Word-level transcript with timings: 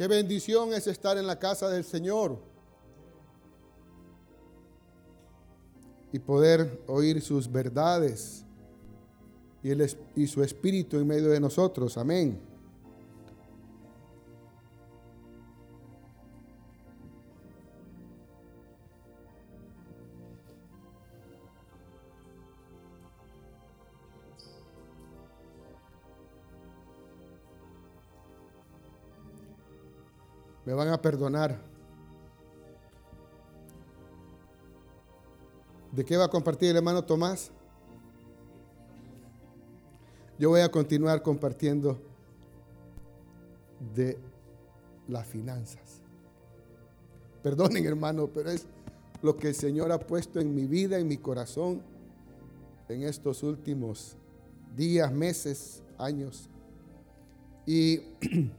Qué 0.00 0.08
bendición 0.08 0.72
es 0.72 0.86
estar 0.86 1.18
en 1.18 1.26
la 1.26 1.38
casa 1.38 1.68
del 1.68 1.84
Señor 1.84 2.38
y 6.10 6.18
poder 6.18 6.80
oír 6.86 7.20
sus 7.20 7.52
verdades 7.52 8.46
y, 9.62 9.72
y 10.22 10.26
su 10.26 10.42
espíritu 10.42 10.96
en 10.96 11.06
medio 11.06 11.28
de 11.28 11.38
nosotros. 11.38 11.98
Amén. 11.98 12.40
A 30.92 31.00
perdonar. 31.00 31.58
¿De 35.92 36.04
qué 36.04 36.16
va 36.16 36.24
a 36.24 36.28
compartir 36.28 36.70
el 36.70 36.76
hermano 36.76 37.04
Tomás? 37.04 37.50
Yo 40.38 40.48
voy 40.50 40.60
a 40.60 40.70
continuar 40.70 41.22
compartiendo 41.22 42.00
de 43.94 44.18
las 45.08 45.26
finanzas. 45.26 46.00
Perdonen 47.42 47.84
hermano, 47.86 48.28
pero 48.28 48.50
es 48.50 48.66
lo 49.22 49.36
que 49.36 49.48
el 49.48 49.54
Señor 49.54 49.92
ha 49.92 49.98
puesto 49.98 50.40
en 50.40 50.54
mi 50.54 50.66
vida, 50.66 50.98
en 50.98 51.08
mi 51.08 51.16
corazón, 51.16 51.82
en 52.88 53.02
estos 53.02 53.42
últimos 53.42 54.16
días, 54.76 55.12
meses, 55.12 55.82
años. 55.98 56.48
Y 57.66 58.00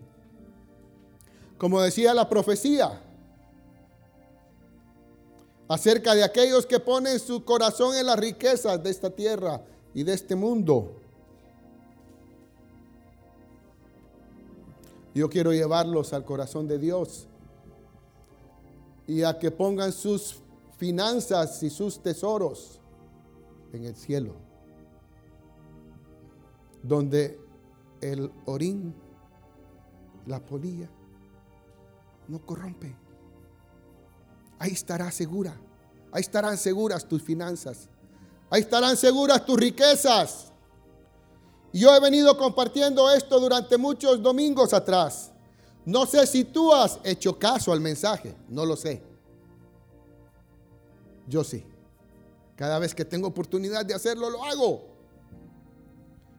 como 1.62 1.80
decía 1.80 2.12
la 2.16 2.28
profecía, 2.28 3.00
acerca 5.68 6.16
de 6.16 6.24
aquellos 6.24 6.66
que 6.66 6.80
ponen 6.80 7.20
su 7.20 7.46
corazón 7.46 7.96
en 7.96 8.08
las 8.08 8.18
riquezas 8.18 8.82
de 8.82 8.90
esta 8.90 9.12
tierra 9.12 9.62
y 9.94 10.02
de 10.02 10.12
este 10.12 10.36
mundo. 10.36 10.96
Yo 15.14 15.30
quiero 15.30 15.54
llevarlos 15.54 16.14
al 16.14 16.26
corazón 16.26 16.68
de 16.68 16.80
Dios 16.80 17.28
y 19.06 19.22
a 19.22 19.38
que 19.38 19.52
pongan 19.52 19.92
sus 19.92 20.42
finanzas 20.78 21.62
y 21.62 21.70
sus 21.70 22.02
tesoros 22.02 22.80
en 23.72 23.86
el 23.86 23.96
cielo, 23.96 24.34
donde 26.82 27.40
el 28.02 28.32
orín, 28.48 28.96
la 30.26 30.44
polilla, 30.44 30.90
no 32.32 32.40
corrompe. 32.46 32.96
Ahí 34.58 34.72
estará 34.72 35.12
segura. 35.12 35.60
Ahí 36.14 36.22
estarán 36.22 36.58
seguras 36.58 37.06
tus 37.06 37.22
finanzas. 37.22 37.90
Ahí 38.50 38.62
estarán 38.62 38.96
seguras 38.96 39.46
tus 39.46 39.60
riquezas. 39.60 40.54
Y 41.74 41.82
yo 41.82 41.94
he 41.94 42.00
venido 42.00 42.38
compartiendo 42.38 43.12
esto 43.12 43.38
durante 43.38 43.78
muchos 43.78 44.22
domingos 44.22 44.74
atrás. 44.74 45.32
No 45.86 46.06
sé 46.06 46.26
si 46.26 46.46
tú 46.46 46.74
has 46.74 47.00
hecho 47.04 47.38
caso 47.38 47.74
al 47.74 47.82
mensaje, 47.82 48.34
no 48.48 48.66
lo 48.66 48.78
sé. 48.78 49.02
Yo 51.28 51.44
sí. 51.44 51.66
Cada 52.56 52.80
vez 52.80 52.96
que 52.96 53.04
tengo 53.04 53.28
oportunidad 53.28 53.86
de 53.86 53.94
hacerlo, 53.94 54.30
lo 54.30 54.44
hago. 54.46 54.86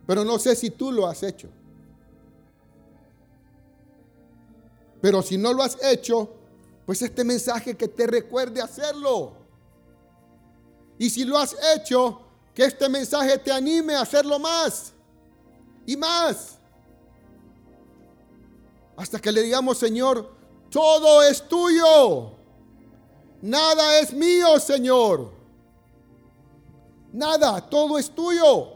Pero 0.07 0.25
no 0.25 0.39
sé 0.39 0.57
si 0.57 0.71
tú 0.71 0.91
lo 0.91 1.07
has 1.07 1.23
hecho. 1.23 1.49
Pero 5.03 5.21
si 5.21 5.37
no 5.37 5.53
lo 5.53 5.65
has 5.65 5.77
hecho, 5.83 6.31
pues 6.87 7.03
este 7.03 7.25
mensaje 7.25 7.77
que 7.77 7.89
te 7.89 8.07
recuerde 8.07 8.63
hacerlo. 8.63 9.33
Y 10.97 11.11
si 11.11 11.25
lo 11.25 11.37
has 11.37 11.57
hecho, 11.75 12.23
que 12.55 12.65
este 12.65 12.89
mensaje 12.89 13.37
te 13.39 13.51
anime 13.51 13.97
a 13.97 14.03
hacerlo 14.03 14.39
más 14.39 14.93
y 15.85 15.97
más. 15.97 16.59
Hasta 18.97 19.19
que 19.19 19.33
le 19.33 19.43
digamos, 19.43 19.77
Señor, 19.77 20.31
todo 20.71 21.23
es 21.25 21.49
tuyo. 21.49 22.33
Nada 23.41 23.99
es 23.99 24.13
mío, 24.13 24.61
Señor. 24.61 25.33
Nada, 27.13 27.61
todo 27.69 27.99
es 27.99 28.09
tuyo. 28.09 28.75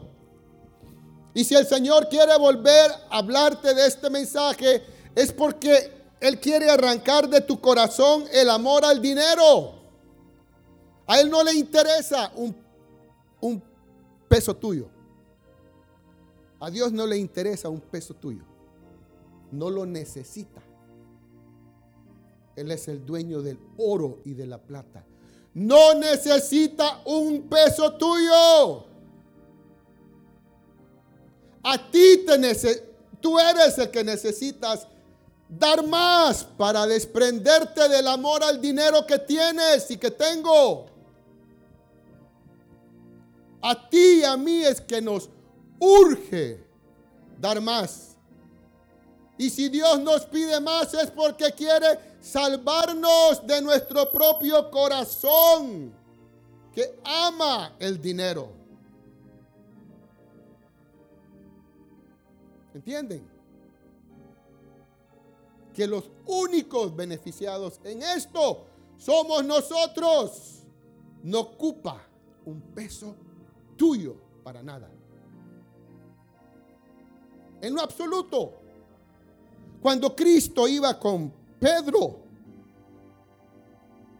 Y 1.33 1.45
si 1.45 1.55
el 1.55 1.65
Señor 1.65 2.09
quiere 2.09 2.37
volver 2.37 2.91
a 3.09 3.19
hablarte 3.19 3.73
de 3.73 3.87
este 3.87 4.09
mensaje, 4.09 4.83
es 5.15 5.31
porque 5.31 5.96
él 6.19 6.39
quiere 6.39 6.69
arrancar 6.69 7.29
de 7.29 7.41
tu 7.41 7.59
corazón 7.61 8.25
el 8.31 8.49
amor 8.49 8.83
al 8.83 9.01
dinero. 9.01 9.73
A 11.05 11.19
Él 11.19 11.29
no 11.29 11.43
le 11.43 11.53
interesa 11.53 12.31
un, 12.35 12.55
peso 14.27 14.55
tuyo. 14.55 14.89
A 16.59 16.69
Dios 16.69 16.91
no 16.91 17.05
le 17.05 17.17
interesa 17.17 17.69
un 17.69 17.79
peso 17.79 18.13
tuyo. 18.15 18.43
No 19.51 19.69
lo 19.69 19.85
necesita. 19.85 20.61
Él 22.55 22.71
es 22.71 22.87
el 22.87 23.05
dueño 23.05 23.41
del 23.41 23.59
oro 23.77 24.19
y 24.25 24.33
de 24.33 24.47
la 24.47 24.57
plata. 24.57 25.05
No 25.53 25.93
necesita 25.93 27.01
un 27.05 27.43
peso 27.43 27.93
tuyo. 27.95 28.85
A 31.63 31.91
ti 31.91 32.23
te 32.25 32.37
necesita. 32.39 32.85
Tú 33.21 33.39
eres 33.39 33.77
el 33.77 33.89
que 33.89 34.03
necesitas 34.03 34.87
dar 35.49 35.85
más 35.85 36.43
para 36.43 36.85
desprenderte 36.85 37.87
del 37.87 38.07
amor 38.07 38.43
al 38.43 38.59
dinero 38.59 39.05
que 39.05 39.19
tienes 39.19 39.89
y 39.89 39.97
que 39.97 40.11
tengo. 40.11 40.87
A 43.61 43.89
ti 43.89 44.19
y 44.19 44.23
a 44.23 44.37
mí 44.37 44.63
es 44.63 44.81
que 44.81 45.01
nos 45.01 45.29
urge 45.79 46.63
dar 47.39 47.61
más. 47.61 48.15
Y 49.37 49.49
si 49.49 49.69
Dios 49.69 49.99
nos 49.99 50.25
pide 50.25 50.59
más 50.59 50.93
es 50.93 51.11
porque 51.11 51.51
quiere 51.51 51.99
salvarnos 52.21 53.45
de 53.45 53.61
nuestro 53.61 54.11
propio 54.11 54.69
corazón 54.71 55.93
que 56.73 56.99
ama 57.03 57.75
el 57.79 58.01
dinero. 58.01 58.51
¿Entienden? 62.73 63.36
Que 65.77 65.85
los 65.85 66.09
únicos 66.25 66.95
beneficiados 66.95 67.79
en 67.83 68.01
esto 68.01 68.65
somos 68.97 69.45
nosotros. 69.45 70.63
No 71.21 71.41
ocupa 71.41 72.01
un 72.45 72.59
peso 72.73 73.15
tuyo 73.75 74.15
para 74.43 74.63
nada. 74.63 74.89
En 77.61 77.75
lo 77.75 77.81
absoluto. 77.81 78.53
Cuando 79.79 80.15
Cristo 80.15 80.67
iba 80.67 80.99
con 80.99 81.31
Pedro 81.59 82.21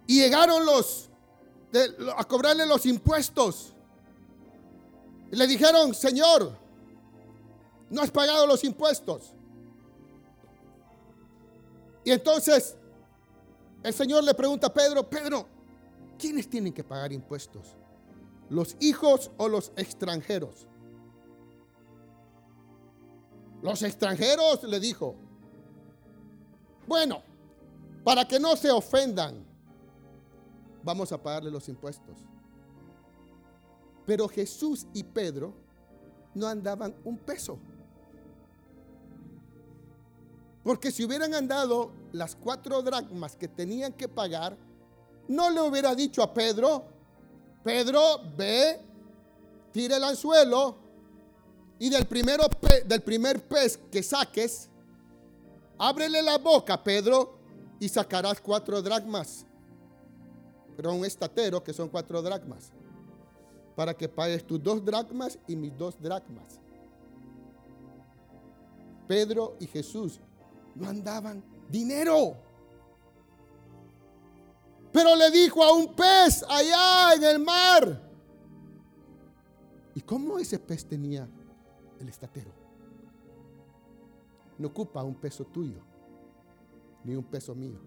y 0.06 0.20
llegaron 0.20 0.64
los 0.64 1.10
a 2.16 2.24
cobrarle 2.26 2.68
los 2.68 2.86
impuestos, 2.86 3.74
le 5.32 5.48
dijeron, 5.48 5.96
Señor, 5.96 6.56
no 7.90 8.02
has 8.04 8.12
pagado 8.12 8.46
los 8.46 8.64
impuestos. 8.64 9.34
Y 12.08 12.12
entonces 12.14 12.78
el 13.84 13.94
Señor 13.94 14.24
le 14.24 14.34
pregunta 14.34 14.68
a 14.68 14.74
Pedro, 14.74 15.10
Pedro, 15.10 15.46
¿quiénes 16.18 16.50
tienen 16.50 16.72
que 16.72 16.82
pagar 16.82 17.12
impuestos? 17.12 17.76
¿Los 18.50 18.78
hijos 18.80 19.30
o 19.36 19.50
los 19.50 19.74
extranjeros? 19.76 20.70
Los 23.62 23.84
extranjeros, 23.84 24.64
le 24.64 24.80
dijo. 24.80 25.16
Bueno, 26.88 27.24
para 28.06 28.26
que 28.26 28.40
no 28.40 28.56
se 28.56 28.72
ofendan, 28.72 29.46
vamos 30.84 31.12
a 31.12 31.22
pagarle 31.22 31.52
los 31.52 31.68
impuestos. 31.68 32.20
Pero 34.06 34.30
Jesús 34.30 34.88
y 34.94 35.04
Pedro 35.04 35.54
no 36.34 36.48
andaban 36.48 36.96
un 37.04 37.18
peso. 37.18 37.60
Porque 40.68 40.92
si 40.92 41.06
hubieran 41.06 41.34
andado 41.34 41.94
las 42.12 42.36
cuatro 42.36 42.82
dracmas 42.82 43.38
que 43.38 43.48
tenían 43.48 43.94
que 43.94 44.10
pagar, 44.10 44.58
no 45.30 45.50
le 45.50 45.62
hubiera 45.62 45.96
dicho 45.96 46.22
a 46.22 46.34
Pedro, 46.34 46.84
Pedro, 47.64 48.20
ve, 48.36 48.82
tire 49.72 49.96
el 49.96 50.04
anzuelo 50.04 50.76
y 51.80 51.90
del, 51.90 52.06
primero 52.06 52.44
del 52.86 53.02
primer 53.02 53.48
pez 53.48 53.80
que 53.90 54.04
saques, 54.04 54.70
ábrele 55.78 56.22
la 56.22 56.38
boca, 56.38 56.84
Pedro, 56.84 57.40
y 57.80 57.88
sacarás 57.88 58.42
cuatro 58.42 58.82
dracmas. 58.82 59.46
Pero 60.76 60.94
un 60.94 61.06
estatero 61.06 61.64
que 61.64 61.72
son 61.72 61.88
cuatro 61.88 62.22
dracmas. 62.22 62.74
Para 63.74 63.94
que 63.94 64.10
pagues 64.10 64.46
tus 64.46 64.62
dos 64.62 64.84
dracmas 64.84 65.40
y 65.48 65.56
mis 65.56 65.78
dos 65.78 65.96
dracmas. 65.98 66.60
Pedro 69.08 69.56
y 69.62 69.68
Jesús 69.68 70.20
no 70.78 70.88
andaban 70.88 71.44
dinero. 71.70 72.38
Pero 74.92 75.16
le 75.16 75.32
dijo 75.32 75.64
a 75.64 75.74
un 75.74 75.94
pez 75.94 76.44
allá 76.50 77.14
en 77.16 77.24
el 77.24 77.40
mar. 77.40 78.04
¿Y 79.96 80.02
cómo 80.02 80.38
ese 80.38 80.60
pez 80.60 80.86
tenía 80.86 81.28
el 82.00 82.08
estatero? 82.08 82.52
No 84.58 84.68
ocupa 84.70 85.04
un 85.04 85.16
peso 85.16 85.46
tuyo, 85.46 85.82
ni 87.04 87.16
un 87.16 87.24
peso 87.24 87.54
mío. 87.54 87.80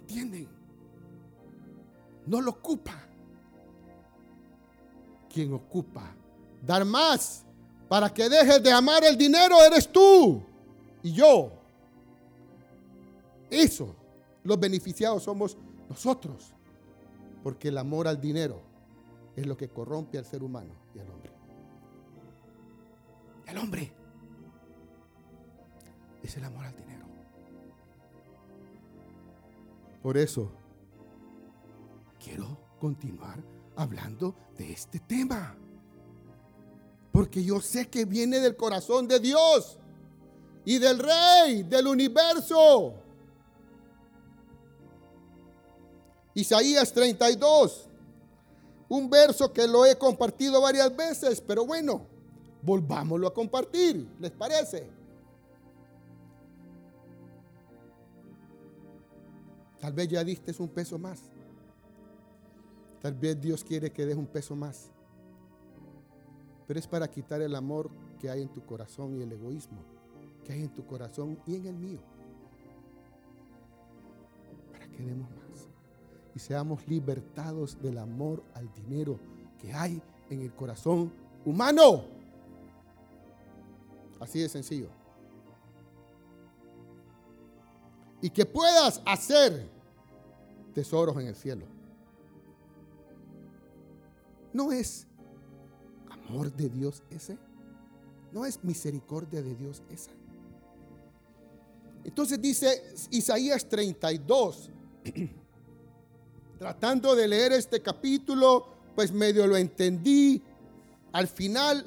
¿Entienden? 0.00 0.48
No 2.26 2.40
lo 2.40 2.50
ocupa. 2.50 3.04
Quien 5.28 5.52
ocupa 5.52 6.14
dar 6.62 6.84
más 6.84 7.44
para 7.88 8.12
que 8.12 8.28
dejes 8.28 8.62
de 8.62 8.72
amar 8.72 9.02
el 9.04 9.16
dinero 9.16 9.56
eres 9.64 9.90
tú 9.90 10.42
y 11.02 11.12
yo. 11.12 11.52
Eso, 13.50 13.94
los 14.44 14.60
beneficiados 14.60 15.22
somos 15.22 15.56
nosotros, 15.88 16.52
porque 17.42 17.68
el 17.68 17.78
amor 17.78 18.06
al 18.06 18.20
dinero 18.20 18.60
es 19.34 19.46
lo 19.46 19.56
que 19.56 19.68
corrompe 19.68 20.18
al 20.18 20.26
ser 20.26 20.42
humano 20.42 20.74
y 20.94 20.98
al 20.98 21.08
hombre. 21.10 21.32
El 23.46 23.58
hombre 23.58 23.92
es 26.22 26.36
el 26.36 26.44
amor 26.44 26.66
al 26.66 26.76
dinero. 26.76 27.06
Por 30.02 30.18
eso 30.18 30.50
quiero 32.22 32.58
continuar 32.78 33.42
hablando 33.76 34.34
de 34.56 34.72
este 34.72 35.00
tema. 35.00 35.56
Porque 37.18 37.42
yo 37.42 37.60
sé 37.60 37.88
que 37.88 38.04
viene 38.04 38.38
del 38.38 38.54
corazón 38.54 39.08
de 39.08 39.18
Dios 39.18 39.76
y 40.64 40.78
del 40.78 41.00
Rey 41.00 41.64
del 41.64 41.88
universo. 41.88 42.94
Isaías 46.32 46.92
32, 46.92 47.88
un 48.88 49.10
verso 49.10 49.52
que 49.52 49.66
lo 49.66 49.84
he 49.84 49.98
compartido 49.98 50.60
varias 50.60 50.94
veces, 50.94 51.40
pero 51.40 51.66
bueno, 51.66 52.06
volvámoslo 52.62 53.26
a 53.26 53.34
compartir, 53.34 54.08
¿les 54.20 54.30
parece? 54.30 54.88
Tal 59.80 59.92
vez 59.92 60.06
ya 60.06 60.22
diste 60.22 60.54
un 60.60 60.68
peso 60.68 61.00
más. 61.00 61.18
Tal 63.02 63.14
vez 63.14 63.40
Dios 63.40 63.64
quiere 63.64 63.90
que 63.90 64.06
des 64.06 64.16
un 64.16 64.28
peso 64.28 64.54
más. 64.54 64.92
Pero 66.68 66.78
es 66.78 66.86
para 66.86 67.10
quitar 67.10 67.42
el 67.42 67.56
amor 67.56 67.90
que 68.20 68.30
hay 68.30 68.42
en 68.42 68.48
tu 68.48 68.64
corazón 68.64 69.18
y 69.18 69.22
el 69.22 69.32
egoísmo 69.32 69.98
que 70.48 70.54
hay 70.54 70.62
en 70.62 70.70
tu 70.70 70.86
corazón 70.86 71.38
y 71.46 71.56
en 71.56 71.66
el 71.66 71.74
mío. 71.74 71.98
Para 74.72 74.88
que 74.88 75.02
demos 75.02 75.28
más. 75.30 75.68
Y 76.34 76.38
seamos 76.38 76.88
libertados 76.88 77.78
del 77.82 77.98
amor 77.98 78.42
al 78.54 78.72
dinero 78.72 79.20
que 79.60 79.74
hay 79.74 80.00
en 80.30 80.40
el 80.40 80.54
corazón 80.54 81.12
humano. 81.44 82.04
Así 84.18 84.40
de 84.40 84.48
sencillo. 84.48 84.88
Y 88.22 88.30
que 88.30 88.46
puedas 88.46 89.02
hacer 89.04 89.68
tesoros 90.72 91.14
en 91.18 91.26
el 91.26 91.34
cielo. 91.34 91.66
¿No 94.54 94.72
es 94.72 95.06
amor 96.28 96.52
de 96.52 96.68
Dios 96.68 97.02
ese? 97.10 97.36
¿No 98.32 98.44
es 98.44 98.62
misericordia 98.62 99.42
de 99.42 99.54
Dios 99.54 99.82
esa? 99.90 100.10
Entonces 102.04 102.40
dice 102.40 102.84
Isaías 103.10 103.68
32, 103.68 104.70
tratando 106.58 107.14
de 107.14 107.28
leer 107.28 107.52
este 107.52 107.80
capítulo, 107.82 108.66
pues 108.94 109.12
medio 109.12 109.46
lo 109.46 109.56
entendí. 109.56 110.42
Al 111.12 111.28
final, 111.28 111.84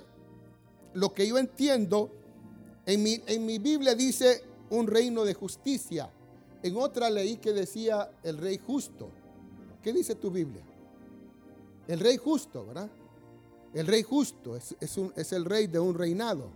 lo 0.94 1.13
que 1.13 1.27
yo 1.27 1.37
entiendo, 1.37 2.11
en 2.85 3.03
mi, 3.03 3.21
en 3.27 3.45
mi 3.45 3.59
Biblia 3.59 3.95
dice 3.95 4.44
un 4.69 4.87
reino 4.87 5.23
de 5.23 5.33
justicia. 5.33 6.09
En 6.63 6.77
otra 6.77 7.09
leí 7.09 7.37
que 7.37 7.53
decía 7.53 8.11
el 8.23 8.37
rey 8.37 8.59
justo. 8.65 9.09
¿Qué 9.81 9.91
dice 9.94 10.15
tu 10.15 10.29
Biblia? 10.29 10.61
El 11.87 11.99
rey 11.99 12.17
justo, 12.17 12.65
¿verdad? 12.65 12.89
El 13.73 13.88
rey 13.88 14.03
justo 14.03 14.56
es, 14.56 14.75
es, 14.79 15.31
el 15.31 15.45
rey 15.45 15.68
de 15.68 15.79
un 15.79 15.95
reinado, 15.95 16.50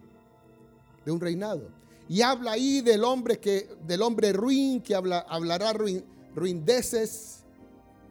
de 1.06 1.12
un 1.12 1.21
reinado. 1.21 1.69
Y 2.09 2.21
habla 2.21 2.51
ahí 2.51 2.81
del 2.81 3.03
hombre 3.03 3.39
que, 3.39 3.69
del 3.88 4.01
hombre 4.01 4.33
ruin, 4.33 4.81
que 4.81 4.95
habla, 4.95 5.19
hablará 5.19 5.73
ruin, 5.73 6.03
ruindeces, 6.35 7.44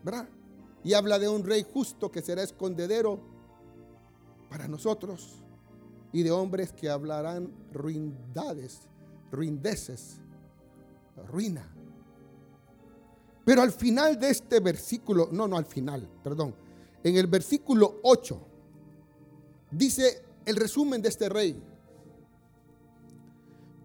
¿verdad? 0.02 0.28
Y 0.82 0.94
habla 0.94 1.18
de 1.18 1.28
un 1.28 1.44
rey 1.44 1.64
justo 1.70 2.10
que 2.10 2.22
será 2.22 2.42
escondedero 2.42 3.20
para 4.48 4.68
nosotros. 4.68 5.42
Y 6.12 6.22
de 6.22 6.30
hombres 6.30 6.72
que 6.72 6.88
hablarán 6.88 7.52
ruindades, 7.72 8.82
ruindeces, 9.30 10.20
ruina. 11.28 11.68
Pero 13.44 13.62
al 13.62 13.72
final 13.72 14.18
de 14.18 14.30
este 14.30 14.60
versículo, 14.60 15.28
no, 15.30 15.46
no 15.46 15.56
al 15.56 15.66
final, 15.66 16.08
perdón, 16.22 16.54
en 17.02 17.16
el 17.16 17.26
versículo 17.26 18.00
8, 18.02 18.40
dice 19.76 20.22
el 20.46 20.56
resumen 20.56 21.02
de 21.02 21.08
este 21.08 21.28
rey. 21.28 21.60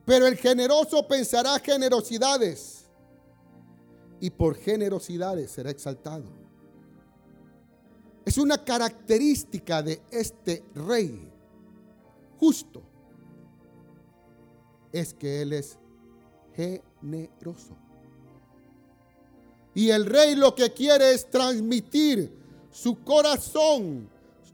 Pero 0.06 0.27
el 0.27 0.38
generoso 0.38 1.07
pensará 1.07 1.59
generosidades 1.59 2.86
y 4.19 4.30
por 4.30 4.56
generosidades 4.56 5.51
será 5.51 5.69
exaltado. 5.69 6.25
Es 8.25 8.38
una 8.38 8.63
característica 8.63 9.81
de 9.81 10.01
este 10.12 10.63
rey 10.75 11.31
justo. 12.39 12.81
Es 14.92 15.13
que 15.13 15.42
él 15.42 15.53
es 15.53 15.77
generoso. 16.56 17.75
Y 19.74 19.92
el 19.92 20.06
rey 20.06 20.35
lo 20.35 20.56
que 20.56 20.74
quiere 20.74 21.13
es 21.13 21.30
transmitir 21.30 22.31
su 22.71 23.03
corazón, 23.03 24.09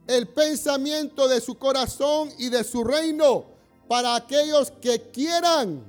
el 0.08 0.28
pensamiento 0.28 1.28
de 1.28 1.42
su 1.42 1.56
corazón 1.58 2.30
y 2.38 2.50
de 2.50 2.64
su 2.64 2.84
reino 2.84 3.46
para 3.88 4.16
aquellos 4.16 4.72
que 4.72 5.10
quieran 5.12 5.84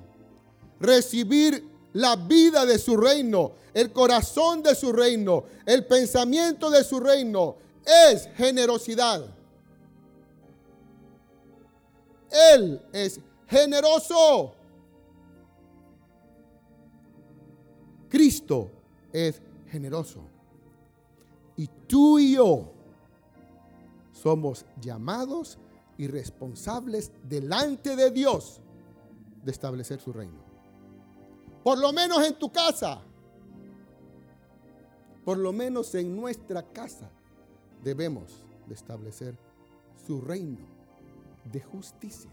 recibir 0.81 1.67
la 1.93 2.17
vida 2.17 2.67
de 2.67 2.79
su 2.79 2.97
reino, 2.97 3.53
el 3.75 3.93
corazón 3.93 4.63
de 4.63 4.75
su 4.75 4.93
reino, 4.93 5.45
el 5.65 5.87
pensamiento 5.87 6.71
de 6.71 6.85
su 6.85 7.01
reino, 7.01 7.57
es 7.85 8.29
generosidad. 8.37 9.25
Él 12.55 12.83
es 12.93 13.21
generoso. 13.47 14.53
Cristo 18.09 18.71
es 19.13 19.41
generoso. 19.71 20.21
Y 21.57 21.69
tú 21.87 22.19
y 22.19 22.35
yo 22.35 22.76
somos 24.27 24.67
llamados 24.81 25.57
y 25.97 26.09
responsables 26.09 27.13
delante 27.29 27.95
de 27.95 28.11
Dios 28.11 28.61
de 29.45 29.53
establecer 29.53 30.01
su 30.01 30.13
reino. 30.13 30.43
Por 31.63 31.79
lo 31.79 31.93
menos 31.93 32.25
en 32.25 32.37
tu 32.37 32.51
casa. 32.51 33.03
Por 35.25 35.39
lo 35.39 35.53
menos 35.53 35.95
en 35.95 36.17
nuestra 36.17 36.65
casa 36.73 37.09
debemos 37.85 38.43
de 38.67 38.75
establecer 38.75 39.39
su 40.05 40.21
reino 40.21 40.67
de 41.45 41.61
justicia. 41.61 42.33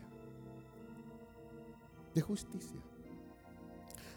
De 2.16 2.22
justicia. 2.22 2.82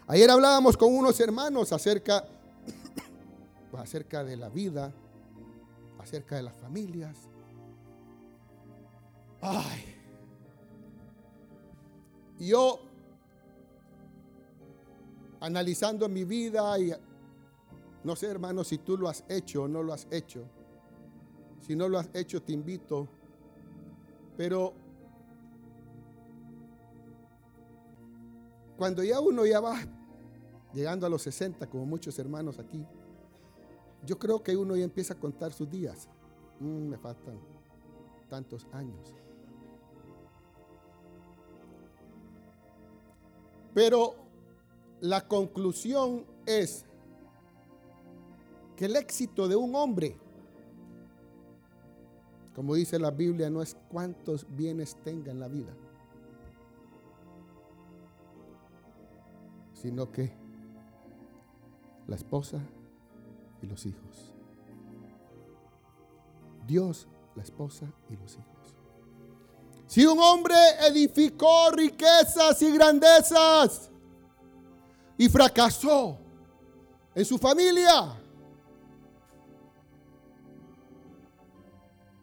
Ayer 0.07 0.31
hablábamos 0.31 0.77
con 0.77 0.95
unos 0.95 1.19
hermanos 1.19 1.71
acerca, 1.71 2.25
acerca 3.77 4.23
de 4.23 4.35
la 4.35 4.49
vida, 4.49 4.91
acerca 5.99 6.37
de 6.37 6.41
las 6.41 6.55
familias, 6.55 7.29
Ay. 9.41 9.95
Yo, 12.39 12.79
analizando 15.39 16.07
mi 16.07 16.23
vida 16.23 16.77
y 16.79 16.91
no 18.03 18.15
sé, 18.15 18.27
hermano, 18.27 18.63
si 18.63 18.77
tú 18.77 18.97
lo 18.97 19.09
has 19.09 19.23
hecho 19.27 19.63
o 19.63 19.67
no 19.67 19.83
lo 19.83 19.93
has 19.93 20.07
hecho. 20.11 20.47
Si 21.61 21.75
no 21.75 21.89
lo 21.89 21.99
has 21.99 22.09
hecho, 22.13 22.41
te 22.41 22.53
invito. 22.53 23.07
Pero 24.37 24.73
cuando 28.77 29.03
ya 29.03 29.19
uno 29.19 29.45
ya 29.45 29.59
va 29.59 29.75
llegando 30.73 31.05
a 31.05 31.09
los 31.09 31.23
60, 31.23 31.67
como 31.67 31.85
muchos 31.85 32.17
hermanos 32.19 32.59
aquí, 32.59 32.85
yo 34.05 34.17
creo 34.19 34.41
que 34.43 34.55
uno 34.55 34.75
ya 34.75 34.83
empieza 34.83 35.15
a 35.15 35.19
contar 35.19 35.51
sus 35.51 35.69
días. 35.69 36.07
Mm, 36.59 36.89
me 36.89 36.97
faltan 36.97 37.39
tantos 38.29 38.67
años. 38.71 39.15
Pero 43.77 44.15
la 45.01 45.27
conclusión 45.27 46.25
es 46.47 46.83
que 48.75 48.85
el 48.85 48.95
éxito 48.95 49.47
de 49.47 49.55
un 49.55 49.75
hombre, 49.75 50.17
como 52.55 52.73
dice 52.73 52.97
la 52.97 53.11
Biblia, 53.11 53.51
no 53.51 53.61
es 53.61 53.77
cuántos 53.91 54.47
bienes 54.49 54.95
tenga 55.03 55.31
en 55.31 55.39
la 55.39 55.47
vida, 55.47 55.75
sino 59.73 60.11
que 60.11 60.33
la 62.07 62.15
esposa 62.15 62.59
y 63.61 63.67
los 63.67 63.85
hijos. 63.85 64.33
Dios, 66.65 67.07
la 67.35 67.43
esposa 67.43 67.93
y 68.09 68.17
los 68.17 68.39
hijos. 68.39 68.76
Si 69.87 70.05
un 70.05 70.19
hombre 70.19 70.55
edificó 70.81 71.71
riquezas 71.71 72.61
y 72.61 72.71
grandezas 72.71 73.89
y 75.17 75.29
fracasó 75.29 76.17
en 77.15 77.25
su 77.25 77.37
familia, 77.37 78.15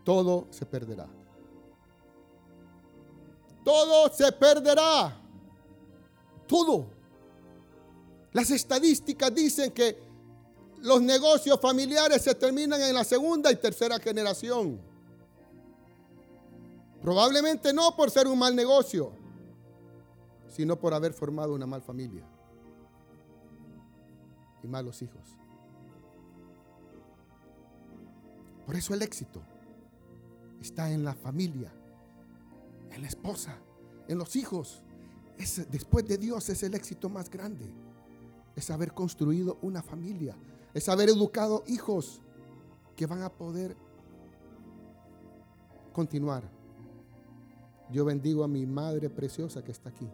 todo 0.04 0.46
se 0.50 0.66
perderá. 0.66 1.08
Todo 3.64 4.12
se 4.12 4.30
perderá. 4.30 5.18
Todo. 6.46 6.84
Las 8.32 8.50
estadísticas 8.50 9.34
dicen 9.34 9.72
que 9.72 9.98
los 10.82 11.00
negocios 11.00 11.58
familiares 11.58 12.20
se 12.20 12.34
terminan 12.34 12.82
en 12.82 12.94
la 12.94 13.04
segunda 13.04 13.50
y 13.50 13.56
tercera 13.56 13.98
generación. 13.98 14.78
Probablemente 17.04 17.74
no 17.74 17.94
por 17.94 18.10
ser 18.10 18.26
un 18.26 18.38
mal 18.38 18.56
negocio, 18.56 19.12
sino 20.48 20.80
por 20.80 20.94
haber 20.94 21.12
formado 21.12 21.52
una 21.54 21.66
mal 21.66 21.82
familia 21.82 22.26
y 24.62 24.66
malos 24.66 25.02
hijos. 25.02 25.36
Por 28.64 28.74
eso 28.74 28.94
el 28.94 29.02
éxito 29.02 29.42
está 30.62 30.90
en 30.90 31.04
la 31.04 31.12
familia, 31.12 31.70
en 32.90 33.02
la 33.02 33.08
esposa, 33.08 33.58
en 34.08 34.16
los 34.16 34.34
hijos. 34.34 34.82
después 35.70 36.08
de 36.08 36.16
Dios 36.16 36.48
es 36.48 36.62
el 36.62 36.72
éxito 36.72 37.10
más 37.10 37.28
grande. 37.28 37.70
Es 38.56 38.70
haber 38.70 38.94
construido 38.94 39.58
una 39.60 39.82
familia, 39.82 40.38
es 40.72 40.88
haber 40.88 41.10
educado 41.10 41.64
hijos 41.66 42.22
que 42.96 43.04
van 43.04 43.20
a 43.20 43.28
poder 43.28 43.76
continuar. 45.92 46.63
Yo 47.90 48.04
bendigo 48.04 48.42
a 48.44 48.48
mi 48.48 48.66
madre 48.66 49.10
preciosa 49.10 49.62
que 49.62 49.72
está 49.72 49.90
aquí. 49.90 50.08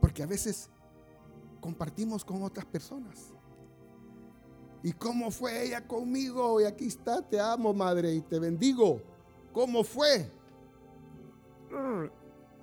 Porque 0.00 0.22
a 0.22 0.26
veces 0.26 0.68
compartimos 1.60 2.24
con 2.24 2.42
otras 2.42 2.66
personas. 2.66 3.32
¿Y 4.82 4.92
cómo 4.92 5.30
fue 5.30 5.64
ella 5.66 5.86
conmigo? 5.86 6.60
Y 6.60 6.64
aquí 6.64 6.86
está, 6.86 7.22
te 7.22 7.40
amo, 7.40 7.72
madre, 7.72 8.12
y 8.12 8.20
te 8.20 8.38
bendigo. 8.38 9.00
¿Cómo 9.52 9.82
fue? 9.82 10.30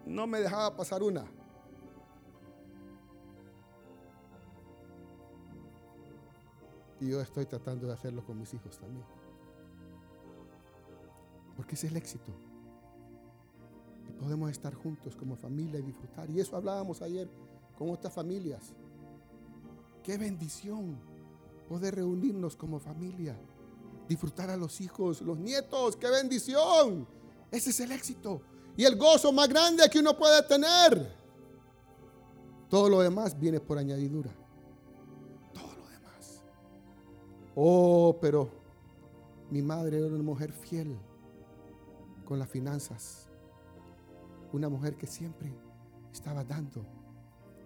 No 0.05 0.27
me 0.27 0.39
dejaba 0.39 0.75
pasar 0.75 1.01
una. 1.01 1.25
Y 6.99 7.09
yo 7.09 7.19
estoy 7.19 7.47
tratando 7.47 7.87
de 7.87 7.93
hacerlo 7.93 8.23
con 8.23 8.37
mis 8.37 8.53
hijos 8.53 8.77
también. 8.77 9.03
Porque 11.55 11.73
ese 11.73 11.87
es 11.87 11.91
el 11.91 11.97
éxito. 11.97 12.31
Podemos 14.19 14.51
estar 14.51 14.73
juntos 14.73 15.15
como 15.15 15.35
familia 15.35 15.79
y 15.79 15.83
disfrutar. 15.83 16.29
Y 16.29 16.39
eso 16.39 16.55
hablábamos 16.55 17.01
ayer 17.01 17.29
con 17.77 17.89
otras 17.89 18.13
familias. 18.13 18.73
Qué 20.03 20.17
bendición 20.17 20.97
poder 21.67 21.95
reunirnos 21.95 22.55
como 22.55 22.79
familia. 22.79 23.35
Disfrutar 24.07 24.49
a 24.49 24.57
los 24.57 24.81
hijos, 24.81 25.21
los 25.21 25.37
nietos. 25.37 25.95
Qué 25.95 26.09
bendición. 26.09 27.07
Ese 27.49 27.71
es 27.71 27.79
el 27.79 27.91
éxito. 27.91 28.41
Y 28.77 28.85
el 28.85 28.97
gozo 28.97 29.31
más 29.31 29.49
grande 29.49 29.89
que 29.89 29.99
uno 29.99 30.17
puede 30.17 30.43
tener. 30.43 31.15
Todo 32.69 32.89
lo 32.89 33.01
demás 33.01 33.37
viene 33.37 33.59
por 33.59 33.77
añadidura. 33.77 34.31
Oh, 37.55 38.17
pero 38.21 38.49
mi 39.49 39.61
madre 39.61 39.97
era 39.97 40.07
una 40.07 40.23
mujer 40.23 40.53
fiel 40.53 40.97
con 42.25 42.39
las 42.39 42.49
finanzas. 42.49 43.29
Una 44.53 44.69
mujer 44.69 44.95
que 44.95 45.07
siempre 45.07 45.53
estaba 46.11 46.43
dando 46.43 46.85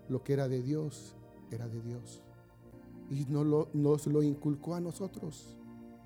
lo 0.10 0.24
que 0.24 0.34
era 0.34 0.48
de 0.48 0.62
Dios, 0.62 1.16
era 1.52 1.68
de 1.68 1.82
Dios. 1.82 2.22
Y 3.10 3.26
nos 3.26 4.08
lo 4.08 4.24
inculcó 4.24 4.76
a 4.76 4.80
nosotros 4.80 5.58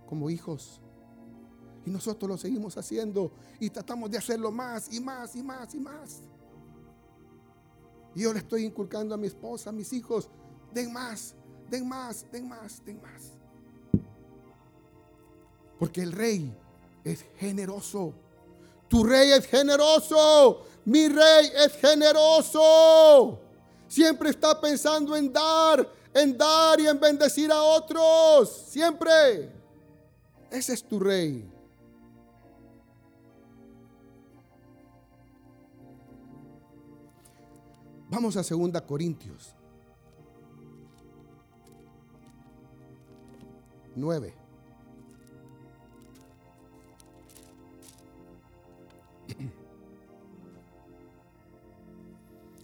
como 0.08 0.30
hijos. 0.30 0.82
Y 1.86 1.92
nosotros 1.92 2.30
lo 2.30 2.38
seguimos 2.38 2.78
haciendo 2.78 3.32
y 3.60 3.70
tratamos 3.70 4.12
de 4.12 4.18
hacerlo 4.18 4.52
más 4.52 4.92
y 4.94 5.00
más 5.00 5.36
y 5.36 5.44
más 5.44 5.74
y 5.76 5.80
más. 5.80 6.24
Y 8.16 8.24
yo 8.24 8.34
le 8.34 8.40
estoy 8.40 8.66
inculcando 8.66 9.14
a 9.14 9.18
mi 9.18 9.28
esposa, 9.28 9.70
a 9.70 9.74
mis 9.74 9.94
hijos, 9.94 10.30
den 10.74 10.92
más, 10.92 11.36
den 11.70 11.88
más, 11.88 12.26
den 12.32 12.50
más, 12.50 12.84
den 12.84 13.02
más. 13.02 13.38
Porque 15.78 16.02
el 16.02 16.12
rey 16.12 16.54
es 17.04 17.26
generoso. 17.38 18.14
Tu 18.90 19.04
rey 19.04 19.32
es 19.32 19.46
generoso. 19.46 20.66
Mi 20.86 21.08
rey 21.08 21.52
es 21.56 21.74
generoso. 21.74 23.40
Siempre 23.88 24.32
está 24.32 24.60
pensando 24.60 25.16
en 25.16 25.32
dar, 25.32 25.88
en 26.14 26.38
dar 26.38 26.80
y 26.80 26.88
en 26.88 27.00
bendecir 27.00 27.52
a 27.52 27.62
otros. 27.62 28.50
Siempre. 28.70 29.52
Ese 30.52 30.74
es 30.74 30.84
tu 30.84 31.00
rey. 31.00 31.48
Vamos 38.10 38.36
a 38.36 38.42
2 38.42 38.82
Corintios 38.88 39.54
9. 43.96 44.39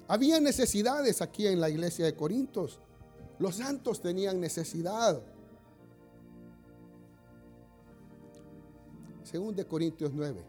Había 0.07 0.39
necesidades 0.39 1.21
aquí 1.21 1.47
en 1.47 1.59
la 1.59 1.69
iglesia 1.69 2.05
de 2.05 2.15
Corintios. 2.15 2.79
Los 3.39 3.55
santos 3.55 4.01
tenían 4.01 4.39
necesidad. 4.39 5.19
Según 9.23 9.55
de 9.55 9.65
Corintios 9.65 10.11
9. 10.13 10.43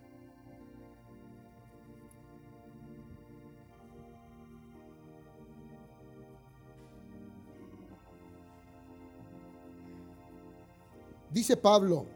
Dice 11.30 11.56
Pablo, 11.56 12.06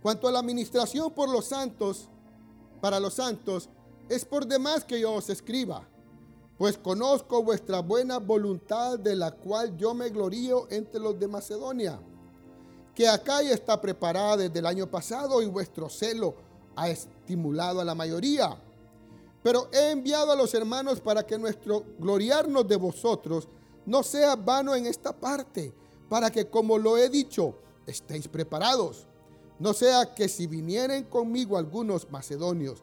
cuanto 0.00 0.26
a 0.26 0.32
la 0.32 0.38
administración 0.38 1.12
por 1.12 1.28
los 1.28 1.46
santos, 1.46 2.08
para 2.80 2.98
los 2.98 3.14
santos, 3.14 3.68
es 4.08 4.24
por 4.24 4.46
demás 4.46 4.84
que 4.84 5.00
yo 5.00 5.12
os 5.12 5.28
escriba 5.30 5.86
pues 6.58 6.78
conozco 6.78 7.42
vuestra 7.42 7.80
buena 7.80 8.18
voluntad 8.18 8.98
de 8.98 9.16
la 9.16 9.32
cual 9.32 9.76
yo 9.76 9.92
me 9.94 10.08
glorío 10.10 10.68
entre 10.70 11.00
los 11.00 11.18
de 11.18 11.26
Macedonia, 11.26 11.98
que 12.94 13.08
acá 13.08 13.42
ya 13.42 13.52
está 13.52 13.80
preparada 13.80 14.36
desde 14.36 14.60
el 14.60 14.66
año 14.66 14.88
pasado 14.88 15.42
y 15.42 15.46
vuestro 15.46 15.88
celo 15.88 16.34
ha 16.76 16.88
estimulado 16.88 17.80
a 17.80 17.84
la 17.84 17.94
mayoría. 17.94 18.56
Pero 19.42 19.68
he 19.72 19.90
enviado 19.90 20.30
a 20.32 20.36
los 20.36 20.54
hermanos 20.54 21.00
para 21.00 21.26
que 21.26 21.38
nuestro 21.38 21.84
gloriarnos 21.98 22.66
de 22.66 22.76
vosotros 22.76 23.48
no 23.84 24.02
sea 24.02 24.36
vano 24.36 24.74
en 24.74 24.86
esta 24.86 25.12
parte, 25.12 25.74
para 26.08 26.30
que 26.30 26.48
como 26.48 26.78
lo 26.78 26.96
he 26.96 27.08
dicho, 27.10 27.56
estéis 27.86 28.28
preparados. 28.28 29.06
No 29.58 29.72
sea 29.72 30.14
que 30.14 30.28
si 30.28 30.46
vinieren 30.46 31.04
conmigo 31.04 31.58
algunos 31.58 32.10
macedonios 32.10 32.82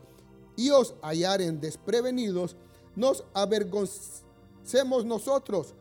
y 0.56 0.70
os 0.70 0.94
hallaren 1.02 1.60
desprevenidos, 1.60 2.56
nos 2.96 3.24
avergoncemos 3.34 5.06
nosotros, 5.06 5.74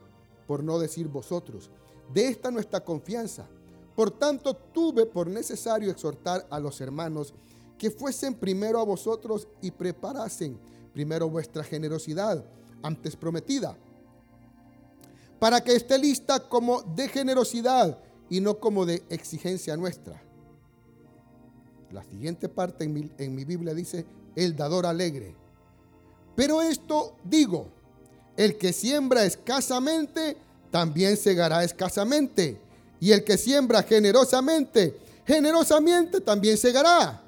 por 0.47 0.64
no 0.64 0.79
decir 0.79 1.09
vosotros. 1.09 1.71
De 2.12 2.29
esta 2.29 2.50
nuestra 2.50 2.81
confianza. 2.81 3.47
Por 3.95 4.11
tanto, 4.11 4.55
tuve 4.55 5.07
por 5.07 5.29
necesario 5.29 5.90
exhortar 5.90 6.47
a 6.50 6.59
los 6.59 6.81
hermanos 6.81 7.35
que 7.79 7.90
fuesen 7.90 8.35
primero 8.35 8.81
a 8.81 8.85
vosotros 8.85 9.49
y 9.62 9.71
preparasen 9.71 10.59
primero 10.93 11.29
vuestra 11.31 11.64
generosidad 11.64 12.45
antes 12.83 13.17
prometida, 13.17 13.76
para 15.38 15.62
que 15.62 15.75
esté 15.75 15.99
lista 15.99 16.49
como 16.49 16.83
de 16.83 17.09
generosidad 17.09 17.99
y 18.29 18.40
no 18.40 18.59
como 18.59 18.87
de 18.87 19.02
exigencia 19.09 19.76
nuestra. 19.76 20.23
La 21.90 22.05
siguiente 22.05 22.49
parte 22.49 22.85
en 22.85 22.93
mi, 22.93 23.11
en 23.19 23.35
mi 23.35 23.45
Biblia 23.45 23.75
dice, 23.75 24.07
el 24.37 24.55
dador 24.55 24.87
alegre. 24.87 25.35
Pero 26.35 26.63
esto 26.63 27.17
digo, 27.25 27.67
El 28.37 28.57
que 28.57 28.73
siembra 28.73 29.25
escasamente, 29.25 30.37
también 30.71 31.17
segará 31.17 31.63
escasamente. 31.63 32.59
Y 32.99 33.13
el 33.13 33.23
que 33.25 33.37
siembra 33.37 33.83
generosamente, 33.83 34.99
generosamente 35.27 36.21
también 36.21 36.57
segará. 36.57 37.23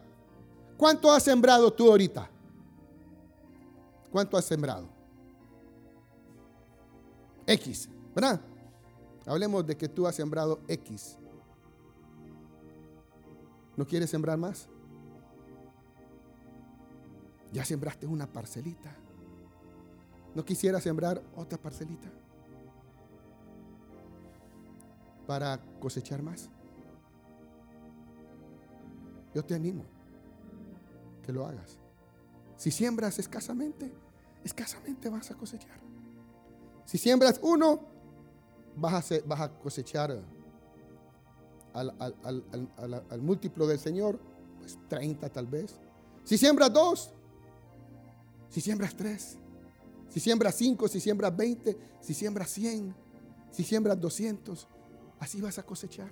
¿Cuánto 0.77 1.13
has 1.13 1.23
sembrado 1.23 1.73
tú 1.73 1.91
ahorita? 1.91 2.31
¿Cuánto 4.11 4.37
has 4.37 4.45
sembrado? 4.45 4.87
X, 7.47 7.89
¿verdad? 8.15 8.41
Hablemos 9.27 9.67
de 9.67 9.77
que 9.77 9.89
tú 9.89 10.07
has 10.07 10.15
sembrado 10.15 10.61
X. 10.69 11.17
¿No 13.77 13.87
quieres 13.87 14.11
sembrar 14.11 14.39
más? 14.39 14.67
Ya 17.53 17.65
sembraste 17.65 18.07
una 18.07 18.27
parcelita. 18.27 18.95
¿No 20.35 20.45
quisiera 20.45 20.81
sembrar 20.81 21.23
otra 21.37 21.59
parcelita? 21.59 22.11
Para 25.27 25.61
cosechar 25.79 26.23
más. 26.23 26.49
Yo 29.35 29.45
te 29.45 29.55
animo 29.55 29.85
que 31.25 31.33
lo 31.33 31.47
hagas. 31.47 31.79
Si 32.57 32.71
siembras 32.71 33.19
escasamente, 33.19 33.93
escasamente 34.45 35.09
vas 35.09 35.31
a 35.31 35.35
cosechar. 35.35 35.81
Si 36.85 36.99
siembras 36.99 37.41
uno, 37.43 37.81
vas 38.77 39.13
a, 39.13 39.49
cosechar 39.59 40.19
al, 41.73 43.23
múltiplo 43.23 43.67
del 43.67 43.79
Señor, 43.79 44.19
pues 44.59 44.79
30 44.89 45.29
tal 45.31 45.47
vez. 45.47 45.79
Si 46.25 46.39
siembras 46.39 46.73
dos, 46.73 47.13
si 48.53 48.61
siembras 48.61 48.95
tres, 48.95 49.39
si 50.11 50.21
siembras 50.21 50.55
cinco, 50.57 50.87
si 50.87 51.01
siembras 51.01 51.35
20, 51.35 51.79
si 52.03 52.13
siembras 52.13 52.51
100, 52.51 52.95
si 53.51 53.65
siembras 53.65 53.99
200, 53.99 54.69
así 55.19 55.41
vas 55.41 55.59
a 55.59 55.63
cosechar. 55.63 56.11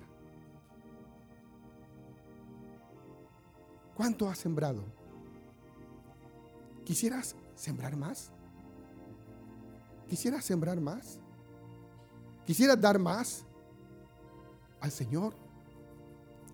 ¿Cuánto 3.95 4.27
has 4.27 4.39
sembrado? 4.39 4.83
¿Quisieras 6.83 7.35
sembrar 7.55 7.95
más? 7.95 8.31
¿Quisieras 10.09 10.43
sembrar 10.43 10.81
más? 10.81 11.19
¿Quisieras 12.43 12.81
dar 12.81 12.97
más 12.97 13.45
al 14.79 14.89
Señor? 14.89 15.35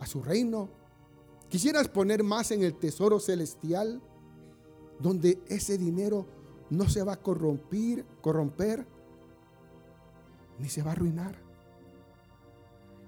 ¿A 0.01 0.05
su 0.05 0.21
reino? 0.21 0.67
¿Quisieras 1.47 1.87
poner 1.87 2.25
más 2.25 2.51
en 2.51 2.61
el 2.61 2.77
tesoro 2.77 3.21
celestial? 3.21 4.01
Donde 4.99 5.43
ese 5.47 5.77
dinero 5.77 6.25
no 6.69 6.89
se 6.89 7.03
va 7.03 7.13
a 7.13 7.21
corromper, 7.21 8.05
corromper, 8.21 8.85
ni 10.59 10.69
se 10.69 10.81
va 10.81 10.91
a 10.91 10.93
arruinar. 10.93 11.39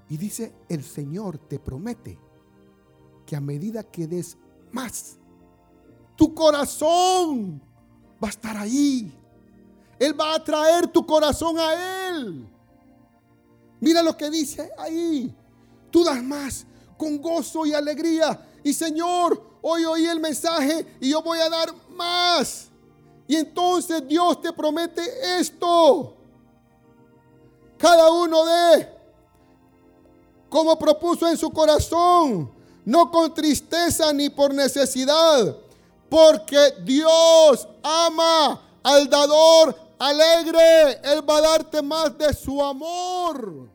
Y 0.10 0.17
dice, 0.17 0.53
el 0.69 0.84
Señor 0.84 1.38
te 1.38 1.60
promete 1.60 2.17
que 3.25 3.36
a 3.36 3.41
medida 3.41 3.84
que 3.84 4.08
des 4.08 4.38
más, 4.72 5.17
tu 6.15 6.34
corazón 6.34 7.62
va 8.22 8.27
a 8.27 8.31
estar 8.31 8.58
ahí. 8.58 9.13
Él 10.00 10.19
va 10.19 10.36
a 10.36 10.43
traer 10.43 10.88
tu 10.88 11.05
corazón 11.05 11.58
a 11.60 12.10
Él. 12.10 12.48
Mira 13.79 14.01
lo 14.01 14.15
que 14.17 14.29
dice 14.29 14.72
ahí. 14.77 15.34
Tú 15.91 16.03
das 16.03 16.24
más 16.24 16.65
con 16.98 17.22
gozo 17.22 17.65
y 17.65 17.74
alegría. 17.74 18.46
Y 18.63 18.74
Señor, 18.74 19.49
hoy 19.62 19.86
oí 19.86 20.06
el 20.06 20.20
mensaje 20.20 20.86
y 21.00 21.12
yo 21.12 21.22
voy 21.22 21.39
a 21.39 21.50
dar 21.50 21.74
más. 21.89 22.68
Y 23.28 23.36
entonces 23.36 24.08
Dios 24.08 24.41
te 24.41 24.52
promete 24.52 25.04
esto. 25.39 26.15
Cada 27.78 28.12
uno 28.12 28.45
de, 28.45 28.89
como 30.50 30.78
propuso 30.78 31.28
en 31.28 31.38
su 31.38 31.50
corazón, 31.52 32.52
no 32.84 33.12
con 33.12 33.34
tristeza 33.34 34.12
ni 34.12 34.30
por 34.30 34.54
necesidad, 34.54 35.56
porque 36.10 36.74
Dios 36.84 37.67
ama 37.84 38.62
al 38.84 39.10
dador 39.10 39.76
alegre. 40.00 41.00
Él 41.04 41.30
va 41.30 41.38
a 41.38 41.41
darte 41.41 41.82
más 41.82 42.17
de 42.17 42.34
su 42.34 42.63
amor. 42.63 43.69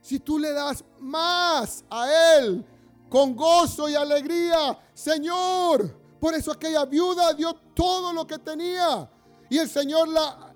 Si 0.00 0.18
tú 0.20 0.38
le 0.38 0.52
das 0.52 0.84
más 1.00 1.84
a 1.90 2.36
Él 2.38 2.64
con 3.12 3.36
gozo 3.36 3.90
y 3.90 3.94
alegría, 3.94 4.78
Señor, 4.94 5.94
por 6.18 6.32
eso 6.32 6.50
aquella 6.50 6.86
viuda 6.86 7.34
dio 7.34 7.52
todo 7.74 8.10
lo 8.10 8.26
que 8.26 8.38
tenía. 8.38 9.06
Y 9.50 9.58
el 9.58 9.68
Señor 9.68 10.08
la, 10.08 10.54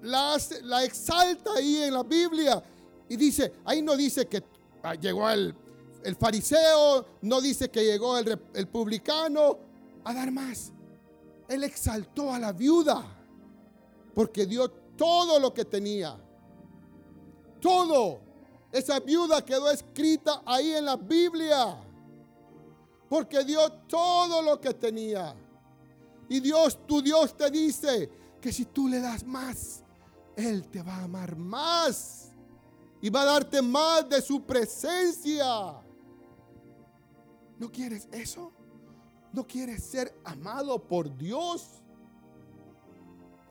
la, 0.00 0.82
exalta 0.82 1.52
ahí 1.52 1.82
en 1.82 1.92
la 1.92 2.02
Biblia. 2.02 2.64
Y 3.10 3.16
dice, 3.16 3.52
ahí 3.66 3.82
no 3.82 3.94
dice 3.94 4.26
que 4.26 4.42
ah, 4.82 4.94
llegó 4.94 5.28
el, 5.28 5.54
el 6.02 6.16
fariseo, 6.16 7.04
no 7.20 7.42
dice 7.42 7.70
que 7.70 7.84
llegó 7.84 8.16
el, 8.16 8.40
el 8.54 8.66
publicano 8.66 9.58
a 10.04 10.14
dar 10.14 10.32
más. 10.32 10.72
Él 11.46 11.62
exaltó 11.62 12.32
a 12.32 12.38
la 12.38 12.52
viuda 12.52 13.04
porque 14.14 14.46
dio 14.46 14.70
todo 14.96 15.38
lo 15.38 15.52
que 15.52 15.66
tenía. 15.66 16.16
Todo. 17.60 18.29
Esa 18.72 19.00
viuda 19.00 19.44
quedó 19.44 19.70
escrita 19.70 20.42
ahí 20.46 20.72
en 20.72 20.84
la 20.84 20.96
Biblia 20.96 21.76
porque 23.10 23.44
dio 23.44 23.70
todo 23.88 24.40
lo 24.40 24.60
que 24.60 24.72
tenía. 24.72 25.34
Y 26.28 26.38
Dios, 26.38 26.86
tu 26.86 27.02
Dios 27.02 27.36
te 27.36 27.50
dice 27.50 28.08
que 28.40 28.52
si 28.52 28.66
tú 28.66 28.86
le 28.86 29.00
das 29.00 29.26
más, 29.26 29.82
Él 30.36 30.68
te 30.68 30.80
va 30.80 30.94
a 30.94 31.04
amar 31.04 31.34
más. 31.34 32.28
Y 33.02 33.10
va 33.10 33.22
a 33.22 33.24
darte 33.24 33.60
más 33.60 34.08
de 34.08 34.22
su 34.22 34.42
presencia. 34.42 35.44
¿No 37.58 37.72
quieres 37.72 38.08
eso? 38.12 38.52
¿No 39.32 39.44
quieres 39.44 39.82
ser 39.82 40.14
amado 40.24 40.78
por 40.78 41.16
Dios? 41.16 41.82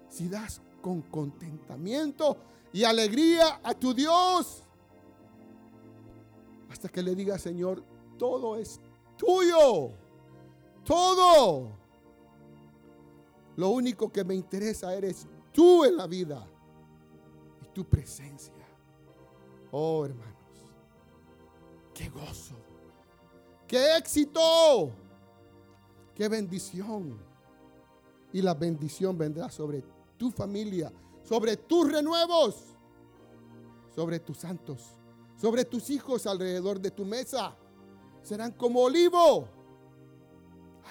Si 0.08 0.30
das 0.30 0.62
con 0.82 1.02
contentamiento 1.02 2.38
y 2.72 2.86
alegría 2.86 3.60
a 3.62 3.74
tu 3.74 3.94
Dios. 3.94 4.64
Hasta 6.70 6.90
que 6.90 7.02
le 7.02 7.16
diga, 7.16 7.38
Señor, 7.38 7.84
todo 8.18 8.58
es 8.58 8.80
tuyo. 9.18 9.92
Todo. 10.86 11.72
Lo 13.56 13.70
único 13.70 14.12
que 14.12 14.24
me 14.24 14.36
interesa 14.36 14.94
eres 14.94 15.28
tú 15.52 15.84
en 15.84 15.98
la 15.98 16.08
vida 16.08 16.48
y 17.62 17.68
tu 17.74 17.84
presencia. 17.84 18.54
Oh, 19.72 20.06
hermanos, 20.06 20.34
qué 21.94 22.10
gozo, 22.10 22.56
qué 23.68 23.98
éxito, 23.98 24.92
qué 26.16 26.28
bendición. 26.30 27.20
Y 28.32 28.42
la 28.42 28.54
bendición 28.54 29.18
vendrá 29.18 29.50
sobre 29.50 29.84
tu 30.18 30.32
familia, 30.32 30.92
sobre 31.24 31.58
tus 31.58 31.92
renuevos, 31.92 32.78
sobre 33.94 34.20
tus 34.20 34.38
santos, 34.38 34.99
sobre 35.40 35.64
tus 35.64 35.90
hijos 35.90 36.28
alrededor 36.28 36.80
de 36.80 36.92
tu 36.92 37.06
mesa 37.06 37.56
serán 38.22 38.52
como 38.52 38.82
olivo 38.82 39.48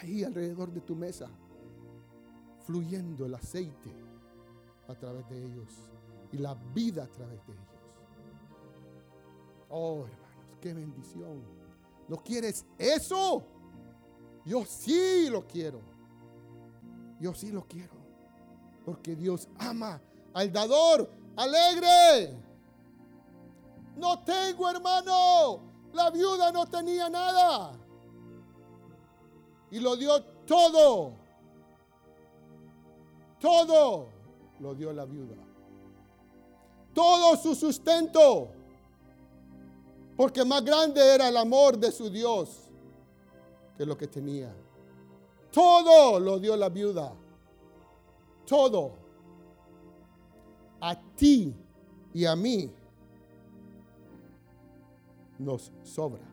ahí 0.00 0.24
alrededor 0.24 0.72
de 0.72 0.80
tu 0.80 0.94
mesa, 0.94 1.28
fluyendo 2.64 3.26
el 3.26 3.34
aceite 3.34 3.92
a 4.86 4.94
través 4.94 5.28
de 5.28 5.44
ellos 5.44 5.72
y 6.32 6.38
la 6.38 6.54
vida 6.54 7.04
a 7.04 7.08
través 7.08 7.44
de 7.46 7.52
ellos. 7.52 7.64
Oh, 9.68 10.04
hermanos, 10.06 10.56
qué 10.60 10.72
bendición. 10.72 11.42
¿No 12.08 12.16
quieres 12.22 12.64
eso? 12.78 13.42
Yo 14.44 14.64
sí 14.64 15.28
lo 15.28 15.46
quiero. 15.46 15.80
Yo 17.20 17.34
sí 17.34 17.50
lo 17.50 17.66
quiero. 17.66 17.94
Porque 18.84 19.14
Dios 19.14 19.48
ama 19.58 20.00
al 20.32 20.50
dador 20.50 21.10
alegre. 21.36 22.47
No 23.98 24.20
tengo, 24.20 24.70
hermano. 24.70 25.60
La 25.92 26.10
viuda 26.10 26.52
no 26.52 26.66
tenía 26.66 27.08
nada. 27.08 27.72
Y 29.70 29.80
lo 29.80 29.96
dio 29.96 30.22
todo. 30.46 31.12
Todo 33.40 34.08
lo 34.60 34.74
dio 34.74 34.92
la 34.92 35.04
viuda. 35.04 35.36
Todo 36.94 37.36
su 37.36 37.54
sustento. 37.54 38.48
Porque 40.16 40.44
más 40.44 40.64
grande 40.64 41.00
era 41.14 41.28
el 41.28 41.36
amor 41.36 41.76
de 41.76 41.90
su 41.90 42.08
Dios 42.08 42.70
que 43.76 43.84
lo 43.84 43.96
que 43.96 44.06
tenía. 44.06 44.54
Todo 45.50 46.20
lo 46.20 46.38
dio 46.38 46.56
la 46.56 46.68
viuda. 46.68 47.12
Todo. 48.46 48.92
A 50.80 50.94
ti 51.16 51.52
y 52.14 52.24
a 52.24 52.36
mí 52.36 52.77
nos 55.38 55.72
sobra. 55.82 56.24